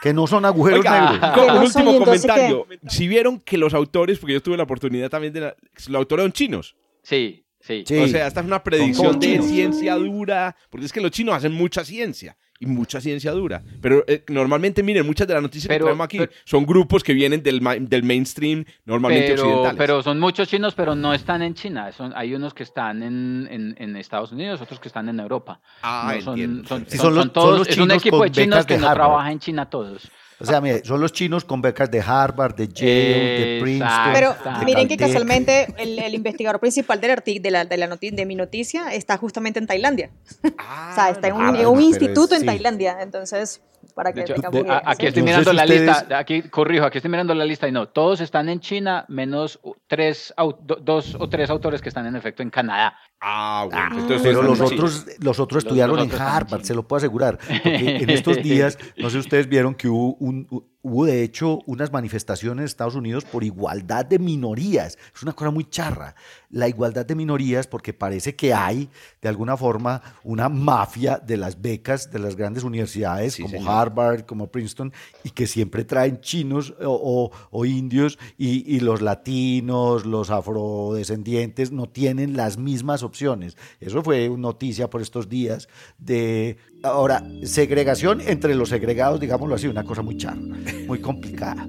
[0.00, 1.20] Que no son agujeros negros.
[1.48, 2.66] un último comentario.
[2.88, 6.32] Si vieron que los autores, porque yo tuve la oportunidad también de los autores son
[6.32, 6.76] chinos.
[7.02, 7.84] Sí, sí.
[7.88, 11.52] O sea, esta es una predicción de ciencia dura, porque es que los chinos hacen
[11.52, 13.60] mucha ciencia y mucha ciencia dura.
[13.80, 17.42] Pero eh, normalmente, miren, muchas de las noticias que traemos aquí son grupos que vienen
[17.42, 19.78] del, del mainstream, normalmente pero, occidentales.
[19.78, 21.90] Pero son muchos chinos, pero no están en China.
[21.90, 25.60] Son, hay unos que están en, en, Estados Unidos, otros que están en Europa.
[25.82, 30.08] Ah, son, son, todos, es un equipo de chinos que no trabaja en China todos.
[30.42, 34.12] O sea, mire, son los chinos con becas de Harvard, de Yale, de Princeton.
[34.12, 34.34] Pero
[34.66, 39.16] miren que casualmente el, investigador principal del de, la, de, la de mi noticia está
[39.16, 40.10] justamente en Tailandia.
[40.42, 42.98] o sea, está en un, ah, instituto en Tailandia.
[43.00, 43.60] Entonces,
[43.94, 47.68] para que tengamos Aquí estoy mirando la lista, aquí corrijo, aquí estoy mirando la lista
[47.68, 50.34] y no, todos están en China, menos tres,
[50.80, 52.96] dos o tres autores que están en efecto en Canadá.
[53.20, 53.80] Ah, bueno.
[53.80, 57.38] Ah, Entonces, pero los otros, los otros estudiaron en Harvard, se lo puedo asegurar.
[57.38, 60.46] Porque en estos días, no sé si ustedes vieron que hubo un,
[60.82, 64.98] hubo de hecho unas manifestaciones en Estados Unidos por igualdad de minorías.
[65.14, 66.14] Es una cosa muy charra.
[66.50, 71.60] La igualdad de minorías porque parece que hay de alguna forma una mafia de las
[71.60, 74.92] becas de las grandes universidades como Harvard, como Princeton,
[75.24, 77.30] y que siempre traen chinos o,
[77.64, 83.56] indios y, y, los latinos, los afrodescendientes no tienen las mismas opciones.
[83.80, 85.68] Eso fue noticia por estos días
[85.98, 90.40] de Ahora, segregación entre los segregados, digámoslo así, una cosa muy charra,
[90.88, 91.64] muy complicada.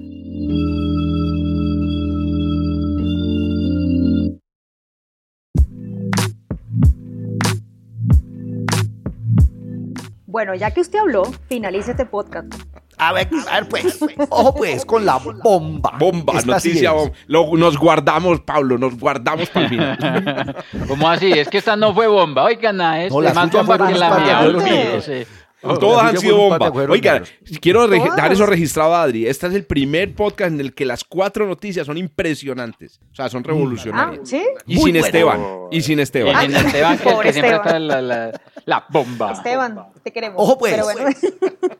[10.26, 12.52] Bueno, ya que usted habló, finalice este podcast.
[12.96, 15.94] A ver, a ver, pues, ojo pues, con la bomba.
[15.98, 17.14] Bomba, noticia bomba.
[17.28, 20.64] nos guardamos, Pablo, nos guardamos para el final.
[20.88, 21.32] ¿Cómo así?
[21.32, 22.44] Es que esta no fue bomba.
[22.44, 25.26] Oigan, es no, la más bomba que la mía.
[25.64, 26.70] Todos han sido bomba.
[26.88, 27.22] Oiga,
[27.60, 29.26] quiero dar eso registrado a Adri.
[29.26, 33.00] Este es el primer podcast en el que las cuatro noticias son impresionantes.
[33.12, 33.46] O sea, son mm.
[33.46, 34.20] revolucionarias.
[34.22, 34.42] Ah, ¿sí?
[34.66, 35.40] Y sin Esteban.
[35.70, 36.44] Y sin Esteban.
[36.44, 39.32] Y sin Esteban, que, siempre está la, bomba.
[39.32, 40.36] Esteban, te queremos.
[40.40, 40.76] Ojo, pues.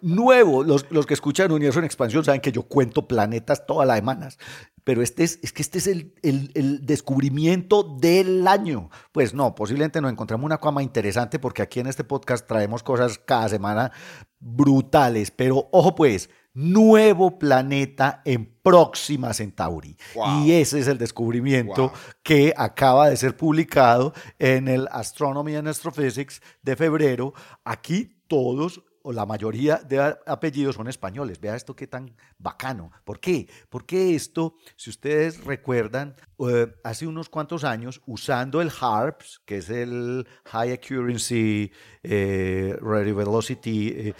[0.00, 0.62] Nuevo.
[0.64, 4.38] Los, los que escuchan Universo en Expansión saben que yo cuento planetas todas las semanas
[4.84, 8.90] pero este es, es que este es el, el, descubrimiento del año.
[9.12, 13.18] Pues no, posiblemente nos encontramos una cosa interesante porque aquí en este podcast traemos cosas
[13.18, 13.92] cada semana
[14.38, 19.96] brutales, pero ojo pues, nuevo planeta en Próxima Centauri.
[20.42, 26.40] Y ese es el descubrimiento que acaba de ser publicado en el Astronomy and Astrophysics
[26.62, 27.34] de febrero.
[27.64, 31.38] Aquí todos o la mayoría de apellidos son españoles.
[31.38, 32.90] Vea esto qué tan bacano.
[33.04, 33.46] ¿Por qué?
[33.68, 39.68] Porque esto, si ustedes recuerdan, eh, hace unos cuantos años, usando el HARPS, que es
[39.68, 41.70] el High Accuracy
[42.02, 44.14] eh, Radio Velocity, eh,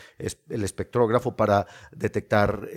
[0.51, 2.69] el espectrógrafo para detectar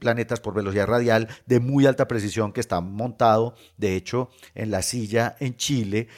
[0.00, 4.82] planetas por velocidad radial de muy alta precisión que está montado, de hecho, en la
[4.82, 6.08] silla en Chile,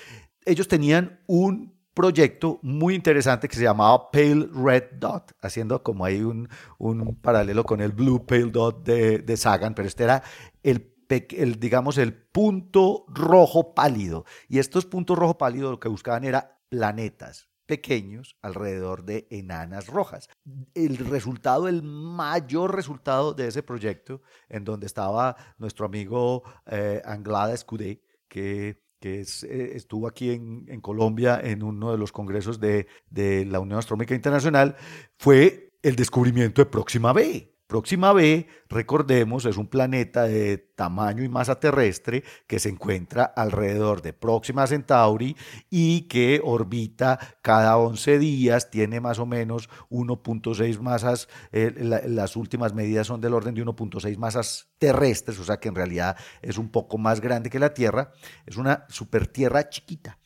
[0.47, 6.23] ellos tenían un proyecto muy interesante que se llamaba Pale Red Dot, haciendo como ahí
[6.23, 10.23] un, un paralelo con el Blue Pale Dot de, de Sagan, pero este era
[10.63, 14.27] el el, digamos, el punto rojo pálido.
[14.47, 20.29] Y estos puntos rojo pálido lo que buscaban era planetas pequeños alrededor de enanas rojas.
[20.75, 27.55] El resultado, el mayor resultado de ese proyecto, en donde estaba nuestro amigo eh, Anglada
[27.55, 33.45] Escudé, que que eh, estuvo aquí en, Colombia en uno de los congresos de, de
[33.45, 34.77] la Unión Astronómica Internacional,
[35.19, 37.58] fue el descubrimiento de Próxima B.
[37.69, 44.01] Próxima B, recordemos, es un planeta de tamaño y masa terrestre que se encuentra alrededor
[44.01, 45.37] de Próxima Centauri
[45.69, 51.75] y que orbita cada 11 días, tiene más o menos 1.6 masas, eh,
[52.07, 56.17] las últimas medidas son del orden de 1.6 masas terrestres, o sea que en realidad
[56.41, 58.13] es un poco más grande que la Tierra,
[58.47, 60.19] es una supertierra chiquita.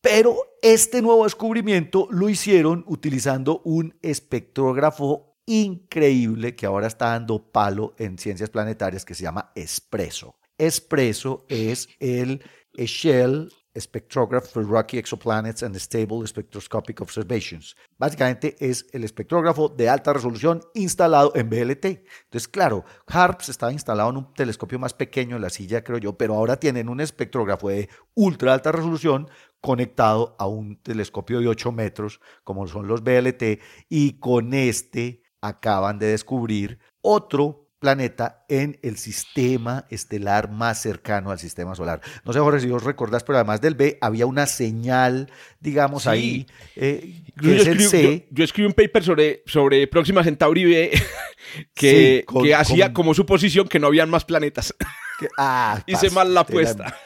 [0.00, 7.94] Pero este nuevo descubrimiento lo hicieron utilizando un espectrógrafo increíble que ahora está dando palo
[7.98, 10.36] en ciencias planetarias que se llama Espresso.
[10.58, 12.42] Espresso es el
[12.74, 17.76] Shell Spectrograph for Rocky Exoplanets and Stable Spectroscopic Observations.
[17.98, 21.84] Básicamente es el espectrógrafo de alta resolución instalado en BLT.
[21.84, 26.16] Entonces, claro, HARPS estaba instalado en un telescopio más pequeño en la silla, creo yo,
[26.16, 29.28] pero ahora tienen un espectrógrafo de ultra alta resolución
[29.60, 35.98] conectado a un telescopio de 8 metros, como son los BLT, y con este acaban
[35.98, 42.00] de descubrir otro planeta en el sistema estelar más cercano al sistema solar.
[42.24, 45.30] No sé, Jorge, si os recordás, pero además del B había una señal,
[45.60, 50.90] digamos, ahí, eh, yo, escribí, un paper sobre, sobre Próxima Centauri B
[51.74, 54.74] que, que hacía como suposición que no habían más planetas.
[55.38, 56.96] ah, Hice mal la apuesta.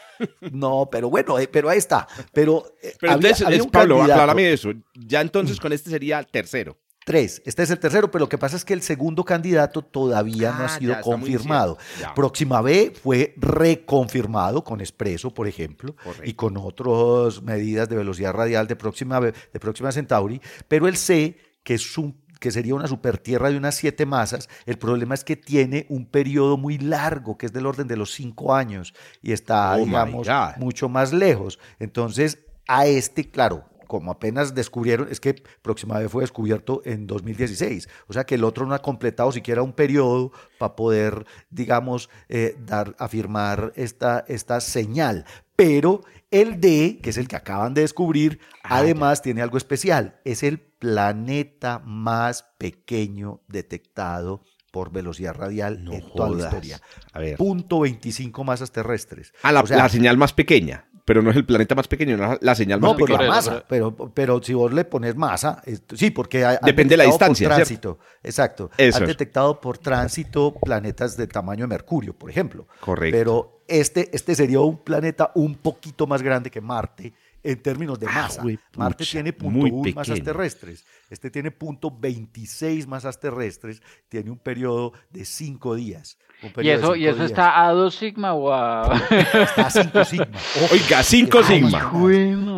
[0.53, 2.07] No, pero bueno, eh, pero ahí está.
[2.33, 4.71] Pero, eh, pero entonces, Pablo, aclárame eso.
[4.95, 6.79] Ya entonces con este sería tercero.
[7.05, 7.43] Tres.
[7.47, 10.65] Este es el tercero, pero lo que pasa es que el segundo candidato todavía no
[10.65, 11.79] ha ah, sido confirmado.
[12.15, 18.67] Próxima B fue reconfirmado con Expreso, por ejemplo, y con otras medidas de velocidad radial
[18.67, 22.89] de Próxima B, de Próxima Centauri, pero el C, que es un que sería una
[22.89, 27.47] supertierra de unas siete masas, el problema es que tiene un periodo muy largo, que
[27.47, 30.27] es del orden de los cinco años, y está, oh digamos,
[30.57, 31.59] mucho más lejos.
[31.79, 37.89] Entonces, a este, claro, como apenas descubrieron, es que Próxima vez fue descubierto en 2016,
[38.07, 40.31] o sea que el otro no ha completado siquiera un periodo
[40.61, 45.25] para poder, digamos, eh, dar, afirmar esta, esta señal.
[45.57, 50.21] Pero el D, que es el que acaban de descubrir, ah, además tiene algo especial,
[50.25, 56.81] es el planeta más pequeño detectado por velocidad radial en toda la historia.
[57.13, 57.37] A ver.
[57.37, 59.35] Punto 25 masas terrestres.
[59.43, 62.55] Ah, la, la señal más pequeña pero no es el planeta más pequeño, no la
[62.55, 63.19] señal más pequeña.
[63.19, 65.61] No, masa, pero, pero si vos le pones masa,
[65.93, 68.71] sí, porque depende de la distancia, por tránsito, exacto.
[68.77, 72.69] Eso detectado por tránsito planetas de tamaño de Mercurio, por ejemplo.
[72.79, 73.19] Correcto.
[73.19, 78.07] Pero este, este sería un planeta un poquito más grande que Marte en términos de
[78.07, 78.45] ah, masa.
[78.77, 80.85] Marte tiene punto masas terrestres.
[81.09, 86.19] Este tiene punto 26 masas terrestres, tiene un periodo de 5 días.
[86.63, 89.01] ¿Y eso, ¿y eso está a 2 sigma o a...?
[89.11, 90.39] Está a 5 sigma.
[90.73, 91.93] Oiga, 5 sigma.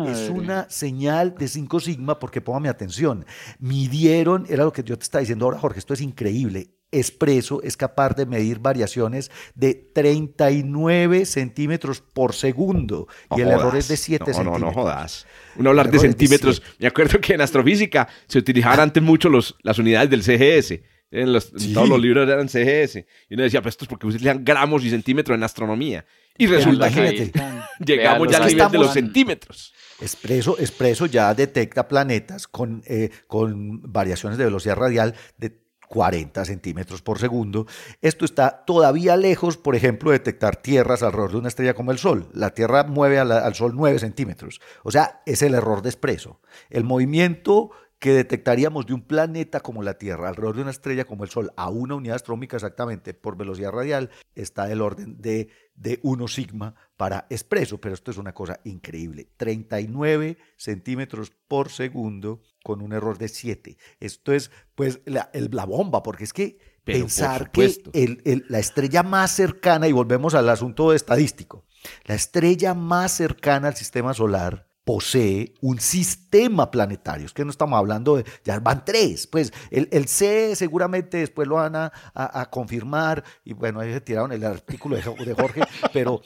[0.09, 3.25] Es una señal de 5 sigma porque póngame atención.
[3.59, 6.69] Midieron, era lo que yo te estaba diciendo ahora, Jorge, esto es increíble.
[6.91, 13.87] Expreso es capaz de medir variaciones de 39 centímetros por segundo y el error es
[13.87, 14.61] de 7 centímetros.
[14.61, 15.25] No, no jodas.
[15.55, 16.61] Uno hablar de centímetros.
[16.77, 20.92] Me acuerdo que en astrofísica se utilizaban antes mucho los, las unidades del CGS.
[21.13, 23.05] En, los, todos los libros eran CGS.
[23.29, 26.03] Y uno decía, pues esto es porque utilizan gramos y centímetros en astronomía.
[26.39, 27.31] Y resulta que
[27.85, 29.73] llegamos ya al nivel de los centímetros.
[30.01, 37.03] Expreso, Expreso ya detecta planetas con, eh, con variaciones de velocidad radial de 40 centímetros
[37.03, 37.67] por segundo.
[38.01, 41.99] Esto está todavía lejos, por ejemplo, de detectar tierras alrededor de una estrella como el
[41.99, 42.27] Sol.
[42.33, 44.59] La Tierra mueve al Sol 9 centímetros.
[44.81, 46.41] O sea, es el error de expreso.
[46.71, 47.69] El movimiento
[48.03, 51.53] que detectaríamos de un planeta como la Tierra alrededor de una estrella como el Sol
[51.55, 56.75] a una unidad astronómica exactamente por velocidad radial está del orden de, de 1 sigma
[56.97, 59.29] para expreso, pero esto es una cosa increíble.
[59.37, 63.77] 39 centímetros por segundo con un error de 7.
[64.01, 69.31] Esto es pues la, la bomba, porque es que pensar que el, la estrella más
[69.31, 71.63] cercana, y volvemos al asunto estadístico,
[72.03, 77.25] la estrella más cercana al sistema solar posee un sistema planetario.
[77.25, 81.47] Es que no estamos hablando de, ya van tres, pues el, el C seguramente después
[81.47, 85.61] lo van a, a, confirmar y bueno, ahí se tiraron el artículo de, de Jorge,
[85.93, 86.21] pero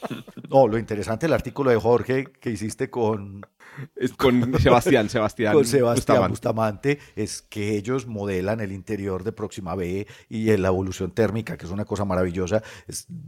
[0.50, 3.46] no, lo interesante el artículo de Jorge que hiciste con,
[3.96, 5.54] Es con Sebastián, Sebastián.
[5.54, 7.00] Con Sebastián Bustamante.
[7.16, 11.72] Es que ellos modelan el interior de Próxima B y la evolución térmica, que es
[11.72, 12.62] una cosa maravillosa.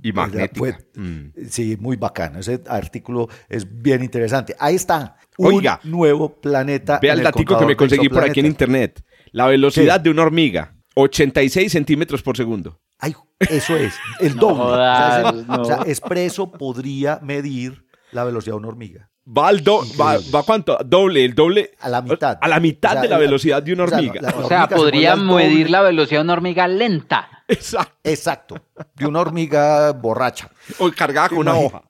[0.01, 0.79] y magnética.
[0.95, 1.31] Mm.
[1.49, 2.39] Sí, muy bacano.
[2.39, 4.55] Ese artículo es bien interesante.
[4.59, 5.17] Ahí está.
[5.37, 6.99] Oiga, un nuevo planeta.
[7.01, 9.03] Vea el, el que me conseguí por aquí en internet.
[9.31, 12.81] La velocidad de una hormiga, 86 centímetros por segundo.
[12.97, 15.45] Ay, eso es, el doble.
[15.47, 19.09] o, sea, Expreso podría medir la velocidad de una hormiga.
[19.31, 20.77] Va, al va, cuánto?
[20.83, 21.71] Doble, el doble.
[21.81, 22.37] A la mitad.
[22.41, 24.33] A la mitad de la velocidad de una hormiga.
[24.35, 27.43] O sea, podría medir la velocidad de una hormiga lenta.
[27.47, 27.93] Exacto.
[28.03, 28.55] Exacto.
[28.95, 30.49] De una hormiga borracha.
[30.79, 31.83] O cargada con una hoja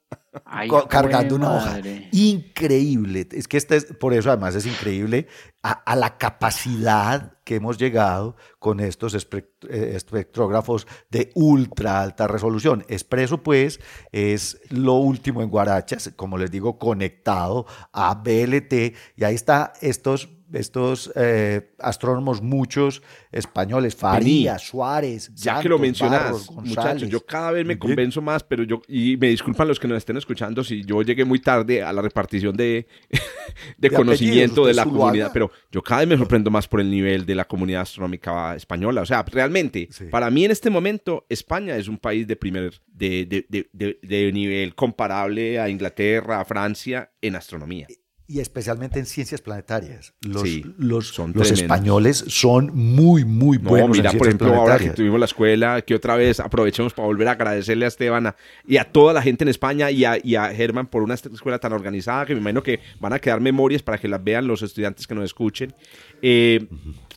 [0.90, 1.80] cargando una hoja.
[2.12, 3.28] Increíble.
[3.32, 5.28] Es que este es, por eso además es increíble
[5.62, 12.86] a, la capacidad que hemos llegado con estos eh, espectrógrafos de ultra alta resolución.
[12.88, 13.80] Expreso, pues,
[14.12, 20.30] es lo último en Guarachas, como les digo, conectado a BLT, y ahí está estos
[20.54, 27.66] estos eh, astrónomos, muchos españoles, Farías, Suárez, ya que lo mencionas, muchachos, yo cada vez
[27.66, 31.02] me convenzo más, pero yo, y me disculpan los que nos estén escuchando si yo
[31.02, 32.88] llegué muy tarde a la repartición de,
[33.78, 37.26] de, conocimiento de la comunidad, pero yo cada vez me sorprendo más por el nivel
[37.26, 39.02] de la comunidad astronómica española.
[39.02, 43.46] O sea, realmente, para mí en este momento, España es un país de primer, de,
[43.50, 47.88] de, de nivel comparable a Inglaterra, a Francia en astronomía
[48.30, 50.14] y especialmente en ciencias planetarias.
[50.22, 53.98] Los, los, los españoles son muy, muy buenos.
[53.98, 57.32] mira, por ejemplo, ahora que tuvimos la escuela, que otra vez aprovechemos para volver a
[57.32, 58.36] agradecerle a Esteban
[58.68, 61.58] y a toda la gente en España y a, y a Germán por una escuela
[61.58, 64.62] tan organizada que me imagino que van a quedar memorias para que las vean los
[64.62, 65.74] estudiantes que nos escuchen.
[66.22, 66.68] Eh,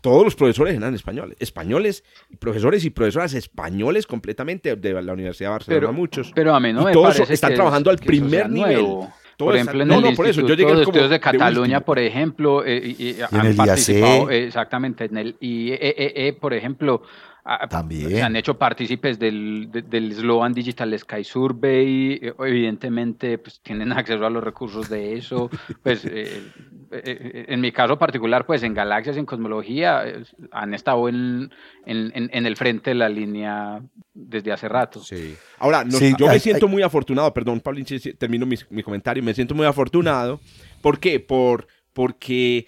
[0.00, 2.04] todos los profesores eran españoles, españoles,
[2.38, 6.32] profesores y profesoras españoles completamente de la Universidad de Barcelona, pero, muchos.
[6.34, 8.86] Pero a mí no y todos están trabajando al primer nivel
[9.36, 15.04] por ejemplo, en el Instituto de Estudios de Cataluña, por ejemplo, eh, han participado exactamente
[15.04, 17.02] en el IEEE, por ejemplo,
[17.68, 18.10] también.
[18.10, 24.24] Se han hecho partícipes del, del Sloan Digital Sky Survey, eh, evidentemente pues, tienen acceso
[24.24, 25.50] a los recursos de eso.
[25.82, 26.42] Pues, eh,
[26.92, 30.04] eh, en mi caso particular, pues en galaxias, en cosmología,
[30.52, 31.50] han estado en,
[31.84, 33.80] en, en, el frente de la línea
[34.14, 35.00] desde hace rato.
[35.02, 35.34] Sí.
[35.58, 37.82] Ahora, yo me siento muy afortunado, perdón, Pablo,
[38.18, 40.40] termino mi, mi, comentario, me siento muy afortunado.
[40.80, 41.18] ¿Por qué?
[41.18, 42.66] Por, porque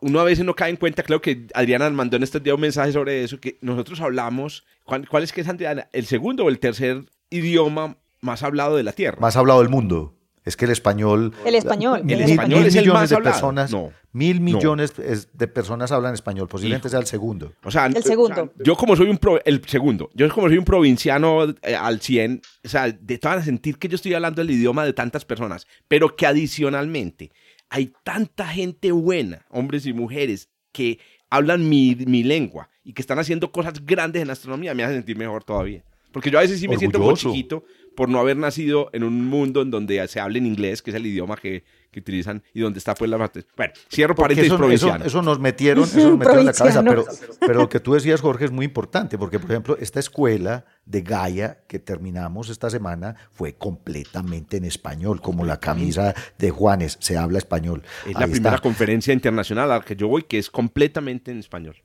[0.00, 2.60] uno a veces no cae en cuenta, creo que Adriana mandó en este día un
[2.60, 5.88] mensaje sobre eso, que nosotros hablamos, ¿cuál, es que es Adriana?
[5.92, 9.18] ¿El segundo o el tercer idioma más hablado de la Tierra?
[9.20, 10.14] Más hablado del mundo.
[10.42, 11.34] Es que el español...
[11.44, 12.02] El español.
[12.08, 13.74] El español es el más de personas,
[14.12, 16.48] Mil millones de personas hablan español.
[16.48, 17.52] Posiblemente sea el segundo.
[17.62, 18.52] O sea, el segundo.
[18.56, 19.20] yo como soy un...
[19.44, 20.10] el segundo.
[20.14, 23.94] Yo como soy un provinciano eh, al 100, o sea, de todas sentir que yo
[23.94, 27.30] estoy hablando el idioma de tantas personas, pero que adicionalmente
[27.70, 30.98] hay tanta gente buena, hombres y mujeres, que
[31.30, 35.16] hablan mi, lengua y que están haciendo cosas grandes en la astronomía, me hace sentir
[35.16, 35.84] mejor todavía.
[36.12, 37.64] Porque yo a veces sí me siento muy chiquito
[37.94, 40.96] por no haber nacido en un mundo en donde se habla en inglés, que es
[40.96, 45.22] el idioma que, que utilizan y donde está pues la Bueno, cierro paréntesis eso, Eso,
[45.22, 47.04] nos metieron, eso nos metieron en la cabeza, pero,
[47.40, 51.02] pero lo que tú decías, Jorge, es muy importante, porque por ejemplo, esta escuela de
[51.02, 57.16] Gaia que terminamos esta semana fue completamente en español, como la camisa de Juanes, se
[57.16, 57.82] habla español.
[58.06, 61.76] Es la primera conferencia internacional a la que yo voy que es completamente en español.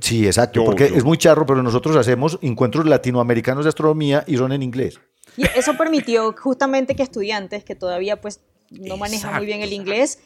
[0.00, 4.52] Sí, exacto, porque es muy charro, pero nosotros hacemos encuentros latinoamericanos de astronomía y son
[4.52, 5.00] en inglés.
[5.36, 8.40] Y eso permitió justamente que estudiantes que todavía pues
[8.70, 10.18] no manejan muy bien el inglés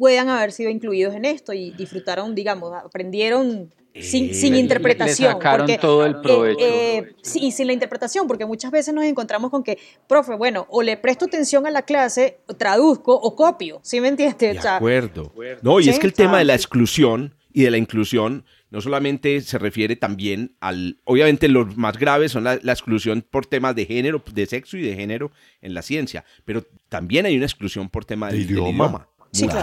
[0.00, 5.32] puedan haber sido incluidos en esto y disfrutaron, digamos, aprendieron sin, sin, interpretación.
[5.32, 6.64] sacaron todo el provecho.
[6.64, 9.78] Eh, sí, sin la interpretación, porque muchas veces nos encontramos con que,
[10.08, 14.62] profe, bueno, o le presto atención a la clase, traduzco o copio, ¿sí me entiendes?
[14.62, 15.34] De acuerdo.
[15.60, 19.40] No, y es que el tema de la exclusión y de la inclusión no solamente
[19.40, 24.22] se refiere también al, obviamente los más graves son la, exclusión por temas de género,
[24.32, 28.30] de sexo y de género en la ciencia, pero también hay una exclusión por tema
[28.30, 29.08] del, idioma.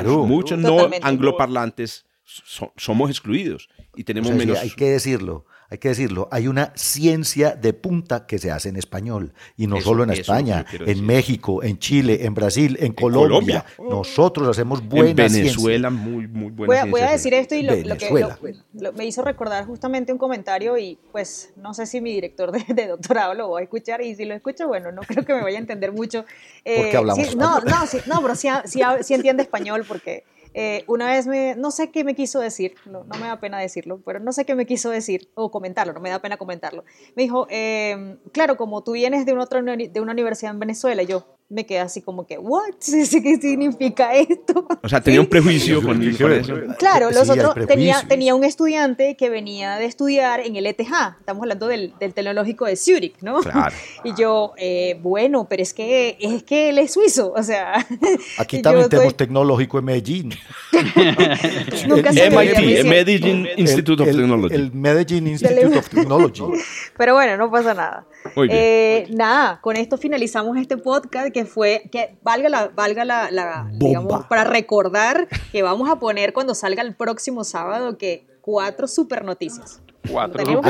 [0.05, 2.05] Muchos, no angloparlantes
[2.76, 4.58] somos excluidos y tenemos menos...
[4.60, 8.78] hay que decirlo, hay que decirlo, hay una ciencia de punta que se hace en
[8.78, 13.65] español, y no solo en España, en México, en Chile, en Brasil, en, Colombia.
[13.78, 17.76] Nosotros hacemos buena En Venezuela, muy, muy buena voy, voy a decir esto y lo,
[17.97, 18.53] que
[18.95, 23.34] me hizo recordar justamente un comentario y pues no sé si mi director de, doctorado
[23.34, 25.61] lo va a escuchar y si lo escucha, bueno, no creo que me vaya a
[25.61, 26.26] entender mucho.
[26.63, 27.36] Eh, ¿Por qué hablamos?
[27.36, 28.47] no, no, sí, no, pero sí,
[29.01, 30.24] sí entiende español porque
[30.54, 34.02] eh, una vez me, no sé qué me quiso decir, no, me da pena decirlo,
[34.06, 36.84] pero no sé qué me quiso decir o comentarlo, no me da pena comentarlo.
[37.16, 41.04] Me dijo, em, claro, como tú vienes de, un otro, de una universidad en Venezuela,
[41.04, 42.74] yo, me quedé así como que, ¿what?
[42.86, 44.68] ¿Qué significa esto?
[44.84, 46.28] O sea, tenía un prejuicio con, eso.
[46.78, 51.43] Claro, los otros, tenía, tenía un estudiante que venía de estudiar en el ETH, estamos
[51.43, 53.39] hablando del, del tecnológico de Zurich, ¿no?
[53.41, 53.76] Claro.
[54.04, 57.86] Y yo, eh, bueno, pero es que, es que él es suizo, o sea.
[58.38, 60.34] Aquí también tenemos tecnológico en Medellín.
[61.88, 64.56] Nunca el, MIT, el Medellín Institute of Technology.
[64.56, 66.43] El Medellín Institute of Technology.
[66.98, 68.06] Pero bueno, no pasa nada.
[68.50, 74.26] Eh, nada, con esto finalizamos este podcast que fue, que valga la, valga la, digamos,
[74.26, 79.82] para recordar que vamos a poner cuando salga el próximo sábado que cuatro super noticias.
[80.10, 80.62] Cuatro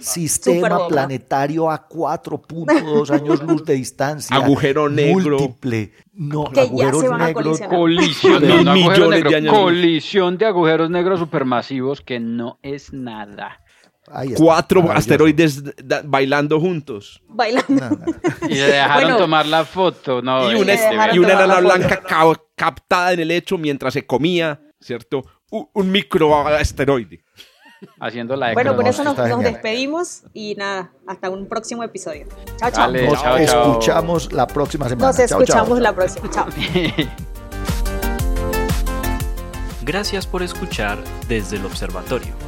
[0.00, 4.34] Sistema planetario a 4.2 años luz de distancia.
[4.36, 5.38] Agujero negro.
[5.38, 5.92] Múltiple.
[6.14, 7.60] No, que agujeros ya se negros.
[7.60, 13.60] Colisión, de, negro, colisión de agujeros negros supermasivos que no es nada.
[14.36, 15.62] Cuatro asteroides
[16.04, 17.22] bailando juntos.
[17.28, 17.98] Bailando.
[18.48, 20.22] Y le dejaron tomar la foto.
[20.22, 20.74] No, y una,
[21.14, 22.02] y una enana blanca
[22.54, 25.24] captada en el hecho mientras se comía, ¿cierto?
[25.50, 27.24] Un, un microasteroide.
[28.00, 32.26] Haciendo la Bueno, con eso nos, despedimos y nada, hasta un próximo episodio.
[32.56, 32.90] Chao, chao.
[32.92, 35.06] nos escuchamos la próxima semana.
[35.06, 36.28] Nos escuchamos la próxima.
[36.30, 36.46] Chao.
[39.82, 40.98] Gracias por escuchar
[41.28, 42.47] desde el observatorio.